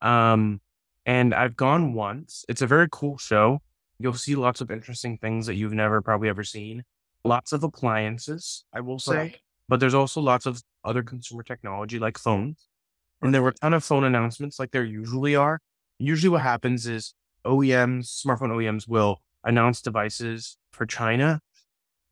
Um, 0.00 0.60
and 1.04 1.34
I've 1.34 1.56
gone 1.56 1.92
once. 1.92 2.44
It's 2.48 2.62
a 2.62 2.66
very 2.66 2.88
cool 2.90 3.18
show. 3.18 3.60
You'll 3.98 4.14
see 4.14 4.34
lots 4.34 4.60
of 4.60 4.70
interesting 4.70 5.18
things 5.18 5.46
that 5.46 5.56
you've 5.56 5.74
never 5.74 6.00
probably 6.00 6.28
ever 6.28 6.42
seen. 6.42 6.84
Lots 7.22 7.52
of 7.52 7.62
appliances, 7.62 8.64
I 8.72 8.80
will 8.80 8.98
say, 8.98 9.16
right. 9.16 9.38
But 9.70 9.78
there's 9.78 9.94
also 9.94 10.20
lots 10.20 10.46
of 10.46 10.62
other 10.84 11.04
consumer 11.04 11.44
technology 11.44 12.00
like 12.00 12.18
phones. 12.18 12.66
And 13.22 13.32
there 13.32 13.40
were 13.40 13.50
a 13.50 13.54
ton 13.54 13.72
of 13.72 13.84
phone 13.84 14.02
announcements 14.02 14.58
like 14.58 14.72
there 14.72 14.84
usually 14.84 15.36
are. 15.36 15.60
Usually 16.00 16.28
what 16.28 16.42
happens 16.42 16.88
is 16.88 17.14
OEMs, 17.46 18.08
smartphone 18.20 18.50
OEMs 18.50 18.88
will 18.88 19.22
announce 19.44 19.80
devices 19.80 20.58
for 20.72 20.86
China 20.86 21.40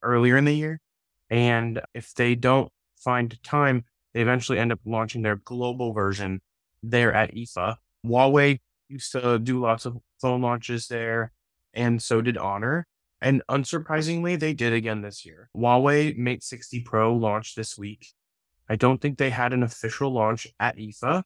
earlier 0.03 0.37
in 0.37 0.45
the 0.45 0.55
year. 0.55 0.81
And 1.29 1.81
if 1.95 2.15
they 2.15 2.37
don't 2.37 2.71
find 2.97 3.43
time, 3.43 3.85
They 4.15 4.23
eventually 4.23 4.59
end 4.59 4.73
up 4.73 4.81
launching 4.85 5.23
their 5.23 5.37
global 5.37 5.93
version 5.93 6.41
there 6.83 7.13
at 7.13 7.35
IFA. 7.35 7.77
Huawei 8.07 8.61
used 8.89 9.13
to 9.13 9.39
do 9.39 9.61
lots 9.61 9.85
of 9.85 9.99
phone 10.21 10.41
launches 10.41 10.89
there, 10.89 11.33
and 11.75 12.03
so 12.03 12.23
did 12.23 12.39
Honor. 12.39 12.87
And 13.21 13.43
unsurprisingly, 13.49 14.39
they 14.39 14.55
did 14.55 14.73
again 14.73 15.03
this 15.03 15.27
year. 15.27 15.51
Huawei 15.57 16.17
Mate 16.17 16.43
60 16.43 16.81
Pro 16.83 17.15
launched 17.15 17.57
this 17.57 17.77
week. 17.77 18.13
I 18.69 18.77
don't 18.77 19.01
think 19.01 19.19
they 19.19 19.31
had 19.31 19.53
an 19.53 19.63
official 19.63 20.13
launch 20.13 20.47
at 20.61 20.77
IFA, 20.77 21.23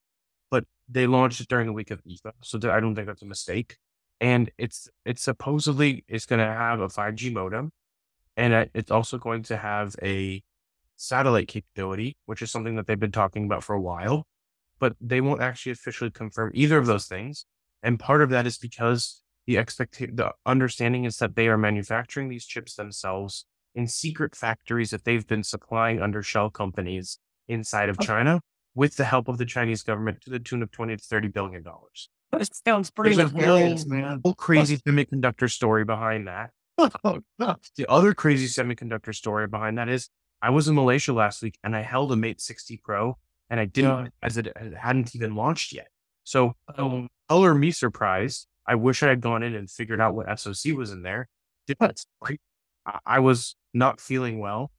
but 0.50 0.64
they 0.88 1.06
launched 1.06 1.40
it 1.40 1.48
during 1.48 1.66
the 1.66 1.72
week 1.72 1.90
of 1.90 2.02
IFA. 2.04 2.32
So 2.42 2.58
I 2.70 2.80
don't 2.80 2.94
think 2.94 3.06
that's 3.06 3.22
a 3.22 3.26
mistake. 3.26 3.76
And 4.20 4.50
it's 4.56 4.88
it's 5.04 5.22
supposedly 5.22 6.04
it's 6.08 6.26
going 6.26 6.38
to 6.38 6.46
have 6.46 6.80
a 6.80 6.88
5G 6.88 7.32
modem, 7.32 7.72
and 8.36 8.70
it's 8.72 8.90
also 8.90 9.18
going 9.18 9.42
to 9.44 9.56
have 9.56 9.96
a 10.00 10.42
satellite 10.96 11.48
capability, 11.48 12.16
which 12.26 12.40
is 12.40 12.50
something 12.50 12.76
that 12.76 12.86
they've 12.86 12.98
been 12.98 13.12
talking 13.12 13.44
about 13.44 13.64
for 13.64 13.74
a 13.74 13.80
while. 13.80 14.24
But 14.78 14.94
they 15.00 15.20
won't 15.20 15.42
actually 15.42 15.72
officially 15.72 16.10
confirm 16.10 16.52
either 16.54 16.78
of 16.78 16.86
those 16.86 17.06
things. 17.06 17.46
And 17.82 17.98
part 17.98 18.22
of 18.22 18.30
that 18.30 18.46
is 18.46 18.58
because 18.58 19.21
the 19.46 19.58
expectation, 19.58 20.16
the 20.16 20.32
understanding 20.46 21.04
is 21.04 21.16
that 21.18 21.34
they 21.36 21.48
are 21.48 21.58
manufacturing 21.58 22.28
these 22.28 22.46
chips 22.46 22.74
themselves 22.76 23.44
in 23.74 23.86
secret 23.86 24.36
factories 24.36 24.90
that 24.90 25.04
they've 25.04 25.26
been 25.26 25.42
supplying 25.42 26.00
under 26.00 26.22
shell 26.22 26.50
companies 26.50 27.18
inside 27.48 27.88
of 27.88 27.98
China 27.98 28.40
with 28.74 28.96
the 28.96 29.04
help 29.04 29.28
of 29.28 29.38
the 29.38 29.44
Chinese 29.46 29.82
government 29.82 30.20
to 30.22 30.30
the 30.30 30.38
tune 30.38 30.62
of 30.62 30.70
20 30.70 30.96
to 30.96 31.02
30 31.02 31.28
billion 31.28 31.62
dollars. 31.62 32.08
That 32.32 32.48
sounds 32.54 32.90
pretty 32.90 33.16
There's 33.16 33.32
a 33.32 33.46
whole- 33.46 33.84
man. 33.88 34.20
Whole 34.24 34.34
crazy 34.34 34.78
semiconductor 34.78 35.50
story 35.50 35.84
behind 35.84 36.28
that. 36.28 36.50
Oh. 37.04 37.20
The 37.38 37.86
other 37.88 38.14
crazy 38.14 38.46
semiconductor 38.46 39.14
story 39.14 39.46
behind 39.46 39.76
that 39.78 39.88
is 39.88 40.08
I 40.40 40.50
was 40.50 40.66
in 40.68 40.74
Malaysia 40.74 41.12
last 41.12 41.42
week 41.42 41.58
and 41.62 41.76
I 41.76 41.82
held 41.82 42.10
a 42.12 42.16
Mate 42.16 42.40
60 42.40 42.78
Pro 42.82 43.18
and 43.50 43.60
I 43.60 43.66
didn't 43.66 44.04
Yeah. 44.04 44.08
as 44.22 44.36
it 44.38 44.46
it 44.48 44.74
hadn't 44.76 45.14
even 45.14 45.34
launched 45.36 45.72
yet. 45.72 45.88
So 46.24 46.54
Oh, 46.78 47.06
color 47.28 47.54
me 47.54 47.70
surprised. 47.70 48.46
I 48.66 48.74
wish 48.76 49.02
I 49.02 49.08
had 49.08 49.20
gone 49.20 49.42
in 49.42 49.54
and 49.54 49.70
figured 49.70 50.00
out 50.00 50.14
what 50.14 50.38
SOC 50.38 50.72
was 50.74 50.92
in 50.92 51.02
there. 51.02 51.28
Did- 51.66 51.78
I 53.06 53.20
was 53.20 53.54
not 53.72 54.00
feeling 54.00 54.40
well, 54.40 54.72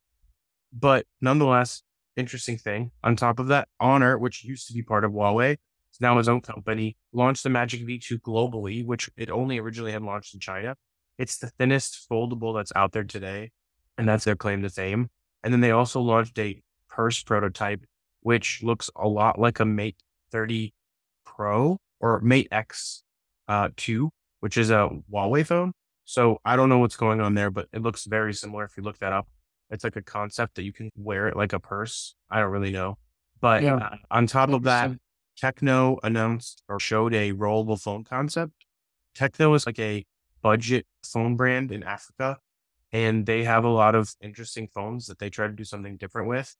but 0.73 1.05
nonetheless, 1.21 1.83
interesting 2.17 2.57
thing. 2.57 2.91
On 3.03 3.15
top 3.15 3.39
of 3.39 3.47
that, 3.47 3.67
Honor, 3.79 4.17
which 4.17 4.43
used 4.43 4.67
to 4.67 4.73
be 4.73 4.83
part 4.83 5.05
of 5.05 5.11
Huawei, 5.11 5.51
is 5.53 6.01
now 6.01 6.17
his 6.17 6.27
own 6.27 6.41
company, 6.41 6.97
launched 7.11 7.43
the 7.43 7.49
Magic 7.49 7.85
V2 7.87 8.19
globally, 8.19 8.85
which 8.85 9.09
it 9.15 9.29
only 9.29 9.59
originally 9.59 9.91
had 9.91 10.01
launched 10.01 10.33
in 10.33 10.39
China. 10.39 10.75
It's 11.17 11.37
the 11.37 11.51
thinnest 11.59 12.07
foldable 12.11 12.55
that's 12.55 12.73
out 12.75 12.91
there 12.91 13.03
today, 13.03 13.51
and 13.97 14.07
that's 14.07 14.25
their 14.25 14.35
claim 14.35 14.61
to 14.63 14.69
fame. 14.69 15.09
And 15.43 15.53
then 15.53 15.61
they 15.61 15.71
also 15.71 16.01
launched 16.01 16.37
a 16.39 16.61
purse 16.89 17.21
prototype, 17.23 17.85
which 18.21 18.61
looks 18.63 18.89
a 18.95 19.07
lot 19.07 19.39
like 19.39 19.59
a 19.59 19.65
Mate 19.65 19.97
30 20.31 20.73
Pro 21.25 21.79
or 21.99 22.19
Mate 22.21 22.47
X 22.51 23.02
uh, 23.47 23.69
2, 23.77 24.09
which 24.39 24.57
is 24.57 24.69
a 24.69 24.89
Huawei 25.11 25.45
phone. 25.45 25.73
So 26.05 26.39
I 26.43 26.55
don't 26.55 26.69
know 26.69 26.79
what's 26.79 26.97
going 26.97 27.21
on 27.21 27.33
there, 27.33 27.49
but 27.49 27.67
it 27.73 27.81
looks 27.81 28.05
very 28.05 28.33
similar 28.33 28.65
if 28.65 28.75
you 28.77 28.83
look 28.83 28.97
that 28.99 29.13
up. 29.13 29.27
It's 29.69 29.83
like 29.83 29.95
a 29.95 30.01
concept 30.01 30.55
that 30.55 30.63
you 30.63 30.73
can 30.73 30.89
wear 30.95 31.27
it 31.27 31.35
like 31.37 31.53
a 31.53 31.59
purse. 31.59 32.15
I 32.29 32.39
don't 32.39 32.51
really 32.51 32.71
know. 32.71 32.97
But 33.39 33.63
Yeah. 33.63 33.75
uh, 33.75 33.95
on 34.11 34.27
top 34.27 34.49
of 34.49 34.63
that. 34.63 34.91
Tecno 35.41 35.97
announced 36.03 36.61
or 36.69 36.79
showed 36.79 37.13
a 37.15 37.33
rollable 37.33 37.81
phone 37.81 38.03
concept. 38.03 38.51
Tecno 39.17 39.55
is 39.55 39.65
like 39.65 39.79
a 39.79 40.05
budget 40.43 40.85
phone 41.03 41.35
brand 41.35 41.71
in 41.71 41.81
Africa, 41.81 42.37
and 42.91 43.25
they 43.25 43.43
have 43.43 43.63
a 43.63 43.69
lot 43.69 43.95
of 43.95 44.13
interesting 44.21 44.67
phones 44.67 45.07
that 45.07 45.17
they 45.17 45.31
try 45.31 45.47
to 45.47 45.53
do 45.53 45.63
something 45.63 45.97
different 45.97 46.27
with. 46.27 46.55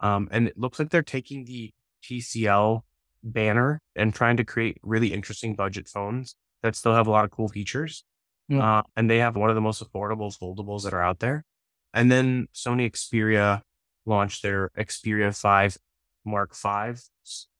Um, 0.00 0.28
and 0.30 0.46
it 0.46 0.58
looks 0.58 0.78
like 0.78 0.90
they're 0.90 1.02
taking 1.02 1.46
the 1.46 1.72
TCL 2.04 2.82
banner 3.22 3.80
and 3.96 4.14
trying 4.14 4.36
to 4.36 4.44
create 4.44 4.78
really 4.82 5.12
interesting 5.12 5.54
budget 5.54 5.88
phones 5.88 6.34
that 6.62 6.76
still 6.76 6.94
have 6.94 7.06
a 7.06 7.10
lot 7.10 7.24
of 7.24 7.30
cool 7.30 7.48
features. 7.48 8.04
Yeah. 8.48 8.78
Uh, 8.78 8.82
and 8.96 9.10
they 9.10 9.18
have 9.18 9.36
one 9.36 9.50
of 9.50 9.54
the 9.54 9.60
most 9.60 9.82
affordable 9.82 10.34
foldables 10.36 10.84
that 10.84 10.94
are 10.94 11.02
out 11.02 11.18
there. 11.18 11.44
And 11.92 12.10
then 12.10 12.48
Sony 12.54 12.90
Xperia 12.90 13.62
launched 14.06 14.42
their 14.42 14.70
Xperia 14.78 15.36
5 15.38 15.76
Mark 16.24 16.54
5, 16.54 17.00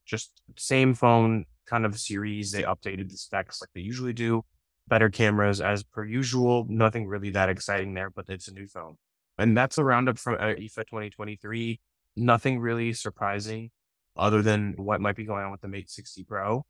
just 0.07 0.43
same 0.57 0.95
phone 0.95 1.45
kind 1.67 1.85
of 1.85 1.99
series. 1.99 2.53
They 2.53 2.63
updated 2.63 3.11
the 3.11 3.17
specs 3.17 3.61
like 3.61 3.71
they 3.75 3.81
usually 3.81 4.13
do, 4.13 4.45
better 4.89 5.11
cameras 5.11 5.61
as 5.61 5.83
per 5.83 6.05
usual. 6.05 6.67
Nothing 6.69 7.07
really 7.07 7.31
that 7.31 7.49
exciting 7.49 7.95
there, 7.95 8.11
but 8.11 8.27
it's 8.29 8.49
a 8.49 8.55
new 8.55 8.67
phone. 8.67 8.97
And 9.39 9.57
that's 9.57 9.79
a 9.79 9.85
roundup 9.85 10.19
from 10.19 10.35
uh, 10.35 10.55
IFA 10.55 10.87
2023. 10.87 11.81
Nothing 12.17 12.59
really 12.59 12.93
surprising 12.93 13.71
other 14.19 14.43
than 14.43 14.75
what 14.77 15.01
might 15.01 15.17
be 15.17 15.25
going 15.25 15.45
on 15.45 15.53
with 15.53 15.61
the 15.61 15.69
Mate 15.69 15.91
60 15.91 16.25
Pro. 16.25 16.65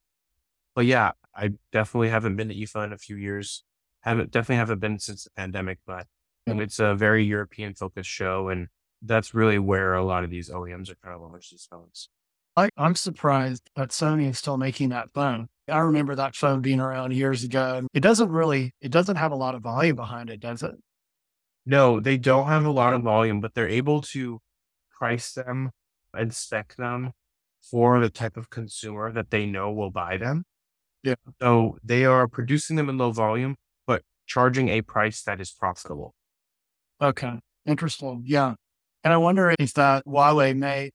But 0.74 0.86
yeah, 0.86 1.12
I 1.34 1.50
definitely 1.72 2.10
haven't 2.10 2.36
been 2.36 2.48
to 2.48 2.54
IFA 2.54 2.84
in 2.84 2.92
a 2.92 2.98
few 2.98 3.16
years. 3.16 3.64
Haven't 4.00 4.30
definitely 4.30 4.56
haven't 4.56 4.80
been 4.80 4.98
since 4.98 5.24
the 5.24 5.30
pandemic, 5.30 5.78
but 5.86 6.06
hmm. 6.46 6.58
Yeah. 6.58 6.62
it's 6.62 6.78
a 6.78 6.94
very 6.94 7.24
European 7.24 7.74
focused 7.74 8.10
show, 8.10 8.48
and 8.48 8.68
that's 9.02 9.34
really 9.34 9.58
where 9.58 9.94
a 9.94 10.04
lot 10.04 10.24
of 10.24 10.30
these 10.30 10.50
OEMs 10.50 10.90
are 10.90 10.96
trying 11.02 11.18
to 11.18 11.22
launch 11.22 11.50
these 11.50 11.66
phones. 11.70 12.08
I, 12.56 12.70
I'm 12.76 12.96
surprised 12.96 13.70
that 13.76 13.90
Sony 13.90 14.28
is 14.28 14.38
still 14.38 14.56
making 14.56 14.88
that 14.88 15.10
phone. 15.12 15.48
I 15.68 15.78
remember 15.78 16.14
that 16.16 16.34
phone 16.34 16.60
being 16.60 16.80
around 16.80 17.12
years 17.12 17.44
ago. 17.44 17.86
It 17.94 18.00
doesn't 18.00 18.30
really, 18.30 18.74
it 18.80 18.90
doesn't 18.90 19.16
have 19.16 19.32
a 19.32 19.36
lot 19.36 19.54
of 19.54 19.62
volume 19.62 19.96
behind 19.96 20.30
it, 20.30 20.40
does 20.40 20.62
it? 20.62 20.74
No, 21.66 22.00
they 22.00 22.16
don't 22.16 22.46
have 22.46 22.64
a 22.64 22.70
lot 22.70 22.94
of 22.94 23.02
volume, 23.02 23.40
but 23.40 23.54
they're 23.54 23.68
able 23.68 24.00
to 24.00 24.40
price 24.98 25.32
them 25.32 25.70
and 26.14 26.34
spec 26.34 26.74
them 26.76 27.12
for 27.70 28.00
the 28.00 28.10
type 28.10 28.36
of 28.36 28.50
consumer 28.50 29.12
that 29.12 29.30
they 29.30 29.46
know 29.46 29.70
will 29.72 29.90
buy 29.90 30.16
them. 30.16 30.44
Yeah. 31.02 31.14
So 31.40 31.78
they 31.84 32.04
are 32.04 32.26
producing 32.28 32.76
them 32.76 32.88
in 32.88 32.98
low 32.98 33.12
volume, 33.12 33.56
but 33.86 34.02
charging 34.26 34.68
a 34.68 34.82
price 34.82 35.22
that 35.22 35.40
is 35.40 35.50
profitable. 35.50 36.14
Okay. 37.00 37.34
Interesting. 37.66 38.22
Yeah. 38.26 38.54
And 39.04 39.12
I 39.12 39.16
wonder 39.16 39.54
if 39.58 39.74
that 39.74 40.04
Huawei 40.06 40.56
Mate 40.56 40.92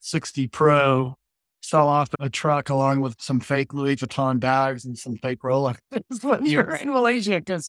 60 0.00 0.48
Pro 0.48 1.14
fell 1.62 1.88
off 1.88 2.08
a 2.20 2.28
truck 2.28 2.68
along 2.68 3.00
with 3.00 3.16
some 3.18 3.40
fake 3.40 3.72
Louis 3.72 3.96
Vuitton 3.96 4.38
bags 4.38 4.84
and 4.84 4.96
some 4.96 5.16
fake 5.16 5.40
Rolex 5.42 5.78
when 6.22 6.46
you're 6.46 6.76
in 6.76 6.90
Malaysia. 6.92 7.40
Cause 7.40 7.68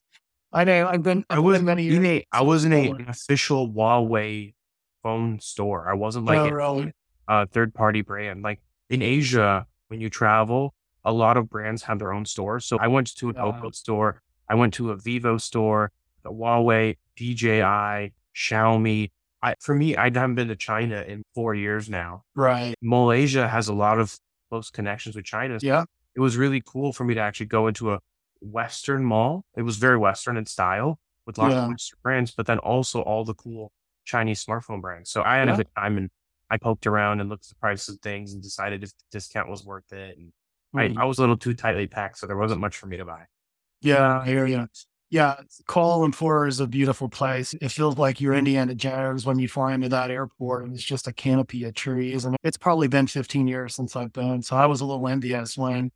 I 0.52 0.64
know 0.64 0.86
I've 0.86 1.02
been, 1.02 1.24
I 1.30 1.36
I've 1.36 1.42
was 1.42 1.58
been 1.58 1.64
many 1.64 2.06
a, 2.06 2.24
I 2.32 2.42
was 2.42 2.64
in 2.64 2.72
a, 2.72 2.90
an 2.90 3.08
official 3.08 3.68
Huawei 3.68 4.54
phone 5.02 5.40
store. 5.40 5.90
I 5.90 5.94
wasn't 5.94 6.26
like 6.26 6.38
Oh, 6.38 6.46
a 6.46 6.54
really? 6.54 6.92
Uh, 7.28 7.46
third 7.46 7.74
party 7.74 8.00
brand. 8.02 8.42
Like 8.42 8.60
in 8.90 9.02
Asia, 9.02 9.66
when 9.88 10.00
you 10.00 10.08
travel, 10.10 10.74
a 11.04 11.12
lot 11.12 11.36
of 11.36 11.48
brands 11.48 11.82
have 11.84 11.98
their 11.98 12.12
own 12.12 12.24
stores. 12.24 12.64
So 12.64 12.78
I 12.78 12.88
went 12.88 13.14
to 13.16 13.28
an 13.28 13.36
Yeah. 13.36 13.42
Oppo 13.42 13.74
store, 13.74 14.20
I 14.48 14.54
went 14.54 14.74
to 14.74 14.90
a 14.90 14.96
Vivo 14.96 15.36
store, 15.38 15.92
the 16.22 16.30
Huawei, 16.30 16.96
DJI, 17.16 18.12
Xiaomi. 18.34 19.10
I, 19.42 19.54
for 19.60 19.74
me, 19.74 19.94
I 19.96 20.04
haven't 20.04 20.34
been 20.34 20.48
to 20.48 20.56
China 20.56 21.02
in 21.06 21.22
four 21.34 21.54
years 21.54 21.88
now. 21.88 22.24
Right. 22.34 22.74
Malaysia 22.82 23.46
has 23.46 23.68
a 23.68 23.74
lot 23.74 24.00
of 24.00 24.18
close 24.48 24.70
connections 24.70 25.14
with 25.14 25.24
China. 25.24 25.58
Yeah. 25.62 25.84
It 26.16 26.20
was 26.20 26.36
really 26.36 26.62
cool 26.64 26.92
for 26.92 27.04
me 27.04 27.14
to 27.14 27.20
actually 27.20 27.46
go 27.46 27.68
into 27.68 27.92
a 27.92 28.00
Western 28.40 29.04
mall. 29.04 29.44
It 29.56 29.62
was 29.62 29.76
very 29.76 29.96
Western 29.96 30.36
in 30.36 30.46
style 30.46 30.98
with 31.26 31.38
lots 31.38 31.54
Yeah. 31.54 31.62
of 31.64 31.68
Western 31.68 31.98
brands, 32.02 32.30
but 32.32 32.46
then 32.46 32.58
also 32.58 33.02
all 33.02 33.24
the 33.24 33.34
cool 33.34 33.70
Chinese 34.04 34.44
smartphone 34.44 34.80
brands. 34.80 35.10
So 35.10 35.22
I 35.22 35.36
had 35.36 35.48
Yeah. 35.48 35.54
a 35.54 35.56
good 35.58 35.68
time 35.76 35.98
and 35.98 36.10
I 36.50 36.56
poked 36.56 36.86
around 36.86 37.20
and 37.20 37.28
looked 37.28 37.44
at 37.46 37.50
the 37.50 37.54
price 37.56 37.88
of 37.88 37.98
things 38.00 38.32
and 38.32 38.42
decided 38.42 38.82
if 38.82 38.90
the 38.90 39.04
discount 39.12 39.48
was 39.48 39.64
worth 39.64 39.92
it. 39.92 40.16
And 40.18 40.32
Mhm. 40.74 40.98
I, 40.98 41.02
I 41.02 41.04
was 41.06 41.18
a 41.18 41.22
little 41.22 41.36
too 41.36 41.54
tightly 41.54 41.86
packed, 41.86 42.18
so 42.18 42.26
there 42.26 42.36
wasn't 42.36 42.60
much 42.60 42.76
for 42.76 42.86
me 42.86 42.96
to 42.98 43.04
buy. 43.04 43.24
Yeah, 43.80 44.20
I 44.20 44.26
hear 44.26 44.46
you. 44.46 44.66
Yeah, 45.10 45.36
Kuala 45.66 46.06
Lumpur 46.06 46.46
is 46.46 46.60
a 46.60 46.66
beautiful 46.66 47.08
place. 47.08 47.54
It 47.54 47.70
feels 47.70 47.96
like 47.96 48.20
you're 48.20 48.34
Indiana 48.34 48.74
Jones 48.74 49.24
when 49.24 49.38
you 49.38 49.48
fly 49.48 49.72
into 49.72 49.88
that 49.88 50.10
airport, 50.10 50.64
and 50.64 50.74
it's 50.74 50.82
just 50.84 51.06
a 51.06 51.12
canopy 51.14 51.64
of 51.64 51.72
trees. 51.74 52.26
And 52.26 52.36
it's 52.42 52.58
probably 52.58 52.88
been 52.88 53.06
15 53.06 53.48
years 53.48 53.74
since 53.74 53.96
I've 53.96 54.12
been, 54.12 54.42
so 54.42 54.56
I 54.56 54.66
was 54.66 54.82
a 54.82 54.84
little 54.84 55.08
envious 55.08 55.56
when 55.56 55.90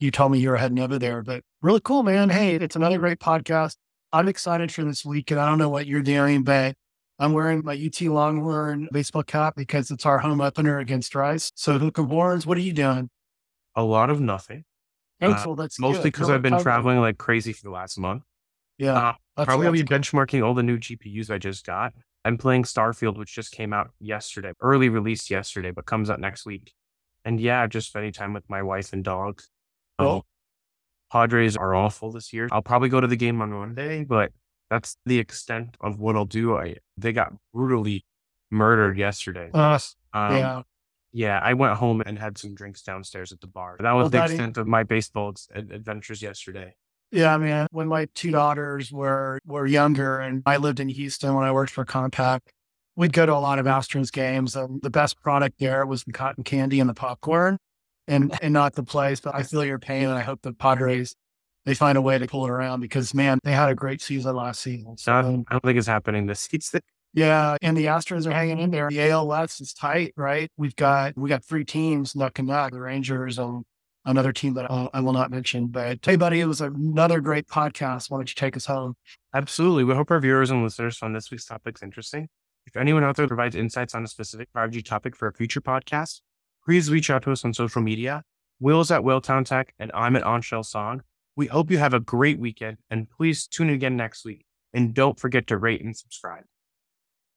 you 0.00 0.10
told 0.10 0.32
me 0.32 0.38
you 0.38 0.48
were 0.50 0.56
heading 0.56 0.78
over 0.78 0.98
there. 0.98 1.22
But 1.22 1.42
really 1.60 1.80
cool, 1.80 2.02
man. 2.02 2.30
Hey, 2.30 2.54
it's 2.54 2.76
another 2.76 2.98
great 2.98 3.18
podcast. 3.18 3.76
I'm 4.12 4.28
excited 4.28 4.72
for 4.72 4.84
this 4.84 5.04
week, 5.04 5.30
and 5.30 5.38
I 5.38 5.46
don't 5.46 5.58
know 5.58 5.68
what 5.68 5.86
you're 5.86 6.00
doing, 6.02 6.42
but 6.42 6.76
I'm 7.18 7.32
wearing 7.32 7.62
my 7.64 7.72
UT 7.74 8.00
Longhorn 8.02 8.88
baseball 8.92 9.22
cap 9.22 9.54
because 9.56 9.90
it's 9.90 10.04
our 10.04 10.18
home 10.18 10.40
opener 10.40 10.78
against 10.78 11.14
Rice. 11.14 11.50
So, 11.54 11.78
Hook 11.78 11.98
and 11.98 12.08
Horns, 12.10 12.46
what 12.46 12.58
are 12.58 12.62
you 12.62 12.72
doing? 12.74 13.08
A 13.74 13.82
lot 13.82 14.10
of 14.10 14.20
nothing, 14.20 14.64
Oh, 15.22 15.32
Uh, 15.32 15.36
so 15.44 15.54
that's 15.54 15.78
mostly 15.80 16.04
because 16.10 16.28
I've 16.30 16.42
been 16.42 16.52
recovering. 16.52 16.62
traveling 16.62 17.00
like 17.00 17.18
crazy 17.18 17.52
for 17.52 17.62
the 17.62 17.70
last 17.70 17.98
month. 17.98 18.22
Yeah, 18.78 19.14
Uh, 19.36 19.44
Probably 19.44 19.66
I'll 19.66 19.72
be 19.72 19.82
benchmarking 19.82 20.44
all 20.44 20.52
the 20.54 20.62
new 20.62 20.78
GPUs 20.78 21.30
I 21.30 21.38
just 21.38 21.64
got. 21.64 21.94
I'm 22.24 22.36
playing 22.36 22.64
Starfield, 22.64 23.16
which 23.16 23.34
just 23.34 23.52
came 23.52 23.72
out 23.72 23.90
yesterday, 24.00 24.52
early 24.60 24.88
release 24.88 25.30
yesterday, 25.30 25.70
but 25.70 25.86
comes 25.86 26.10
out 26.10 26.20
next 26.20 26.44
week. 26.44 26.72
And 27.24 27.40
yeah, 27.40 27.66
just 27.66 27.88
spending 27.88 28.12
time 28.12 28.32
with 28.34 28.44
my 28.50 28.62
wife 28.62 28.92
and 28.92 29.02
dog. 29.04 29.40
Um, 29.98 30.22
Padres 31.10 31.56
are 31.56 31.74
awful 31.74 32.12
this 32.12 32.32
year. 32.32 32.48
I'll 32.50 32.62
probably 32.62 32.88
go 32.88 33.00
to 33.00 33.06
the 33.06 33.16
game 33.16 33.40
on 33.40 33.50
Monday, 33.50 34.04
but 34.04 34.32
that's 34.70 34.96
the 35.06 35.18
extent 35.18 35.76
of 35.80 35.98
what 35.98 36.16
I'll 36.16 36.24
do. 36.24 36.56
I 36.56 36.76
they 36.96 37.12
got 37.12 37.32
brutally 37.52 38.04
murdered 38.50 38.98
yesterday. 38.98 39.50
Uh, 39.52 39.78
Um, 40.12 40.36
yeah. 40.36 40.62
Yeah, 41.12 41.40
I 41.42 41.54
went 41.54 41.74
home 41.78 42.02
and 42.04 42.18
had 42.18 42.36
some 42.36 42.54
drinks 42.54 42.82
downstairs 42.82 43.32
at 43.32 43.40
the 43.40 43.46
bar. 43.46 43.76
That 43.80 43.92
was 43.92 44.04
Well, 44.04 44.10
the 44.10 44.24
extent 44.24 44.58
of 44.58 44.66
my 44.66 44.82
baseball 44.82 45.34
ad- 45.54 45.70
adventures 45.72 46.20
yesterday. 46.20 46.74
Yeah, 47.10 47.32
I 47.34 47.38
mean, 47.38 47.66
when 47.70 47.88
my 47.88 48.06
two 48.14 48.30
daughters 48.32 48.92
were 48.92 49.38
were 49.46 49.66
younger 49.66 50.18
and 50.18 50.42
I 50.44 50.58
lived 50.58 50.80
in 50.80 50.88
Houston 50.88 51.34
when 51.34 51.44
I 51.44 51.52
worked 51.52 51.70
for 51.72 51.84
Compaq, 51.86 52.40
we'd 52.96 53.12
go 53.12 53.24
to 53.24 53.32
a 53.32 53.38
lot 53.38 53.58
of 53.58 53.66
Astros 53.66 54.12
games 54.12 54.56
and 54.56 54.82
the 54.82 54.90
best 54.90 55.20
product 55.22 55.58
there 55.58 55.86
was 55.86 56.04
the 56.04 56.12
cotton 56.12 56.44
candy 56.44 56.80
and 56.80 56.90
the 56.90 56.94
popcorn 56.94 57.58
and 58.08 58.36
and 58.42 58.52
not 58.52 58.74
the 58.74 58.82
place. 58.82 59.20
But 59.20 59.34
I 59.34 59.42
feel 59.42 59.64
your 59.64 59.78
pain 59.78 60.04
and 60.04 60.18
I 60.18 60.22
hope 60.22 60.42
the 60.42 60.52
Padres 60.52 61.14
they 61.66 61.74
find 61.74 61.98
a 61.98 62.00
way 62.00 62.16
to 62.16 62.26
pull 62.26 62.46
it 62.46 62.50
around 62.50 62.80
because 62.80 63.12
man, 63.12 63.38
they 63.44 63.52
had 63.52 63.68
a 63.68 63.74
great 63.74 64.00
season 64.00 64.34
last 64.34 64.62
season. 64.62 64.96
So 64.96 65.12
I 65.12 65.22
don't 65.22 65.44
think 65.62 65.76
it's 65.76 65.86
happening 65.86 66.26
this 66.26 66.40
season. 66.50 66.80
yeah, 67.12 67.56
and 67.60 67.76
the 67.76 67.86
Astros 67.86 68.26
are 68.26 68.32
hanging 68.32 68.58
in 68.58 68.70
there. 68.70 68.88
The 68.88 69.10
AL 69.10 69.26
West 69.28 69.60
is 69.60 69.74
tight, 69.74 70.14
right? 70.16 70.50
We've 70.56 70.76
got 70.76 71.16
we 71.18 71.28
got 71.28 71.44
three 71.44 71.64
teams 71.64 72.16
neck 72.16 72.38
and 72.38 72.48
neck, 72.48 72.72
the 72.72 72.80
Rangers 72.80 73.38
and 73.38 73.64
another 74.04 74.32
team 74.32 74.54
that 74.54 74.70
I'll, 74.70 74.88
I 74.94 75.00
will 75.00 75.12
not 75.12 75.30
mention. 75.30 75.66
But 75.66 75.98
hey, 76.04 76.16
buddy, 76.16 76.40
it 76.40 76.46
was 76.46 76.60
another 76.60 77.20
great 77.20 77.48
podcast. 77.48 78.08
Why 78.10 78.18
don't 78.18 78.30
you 78.30 78.36
take 78.36 78.56
us 78.56 78.64
home? 78.64 78.94
Absolutely. 79.34 79.82
We 79.84 79.94
hope 79.94 80.10
our 80.10 80.20
viewers 80.20 80.50
and 80.50 80.62
listeners 80.62 80.96
found 80.96 81.14
this 81.14 81.30
week's 81.30 81.44
topics 81.44 81.82
interesting. 81.82 82.28
If 82.66 82.76
anyone 82.76 83.04
out 83.04 83.16
there 83.16 83.26
provides 83.28 83.54
insights 83.56 83.94
on 83.94 84.04
a 84.04 84.08
specific 84.08 84.48
5G 84.56 84.84
topic 84.84 85.16
for 85.16 85.28
a 85.28 85.32
future 85.32 85.60
podcast, 85.60 86.20
please 86.64 86.90
reach 86.90 87.10
out 87.10 87.22
to 87.24 87.32
us 87.32 87.44
on 87.44 87.52
social 87.52 87.82
media. 87.82 88.22
Will's 88.60 88.90
at 88.90 89.02
Willtown 89.02 89.44
Tech 89.44 89.74
and 89.78 89.90
I'm 89.92 90.16
at 90.16 90.22
Anshel 90.22 90.64
Sag. 90.64 91.00
We 91.36 91.46
hope 91.46 91.70
you 91.70 91.78
have 91.78 91.94
a 91.94 92.00
great 92.00 92.38
weekend 92.38 92.78
and 92.90 93.10
please 93.10 93.46
tune 93.46 93.68
in 93.68 93.74
again 93.74 93.96
next 93.96 94.24
week. 94.24 94.46
And 94.72 94.94
don't 94.94 95.20
forget 95.20 95.46
to 95.48 95.58
rate 95.58 95.82
and 95.84 95.96
subscribe. 95.96 96.44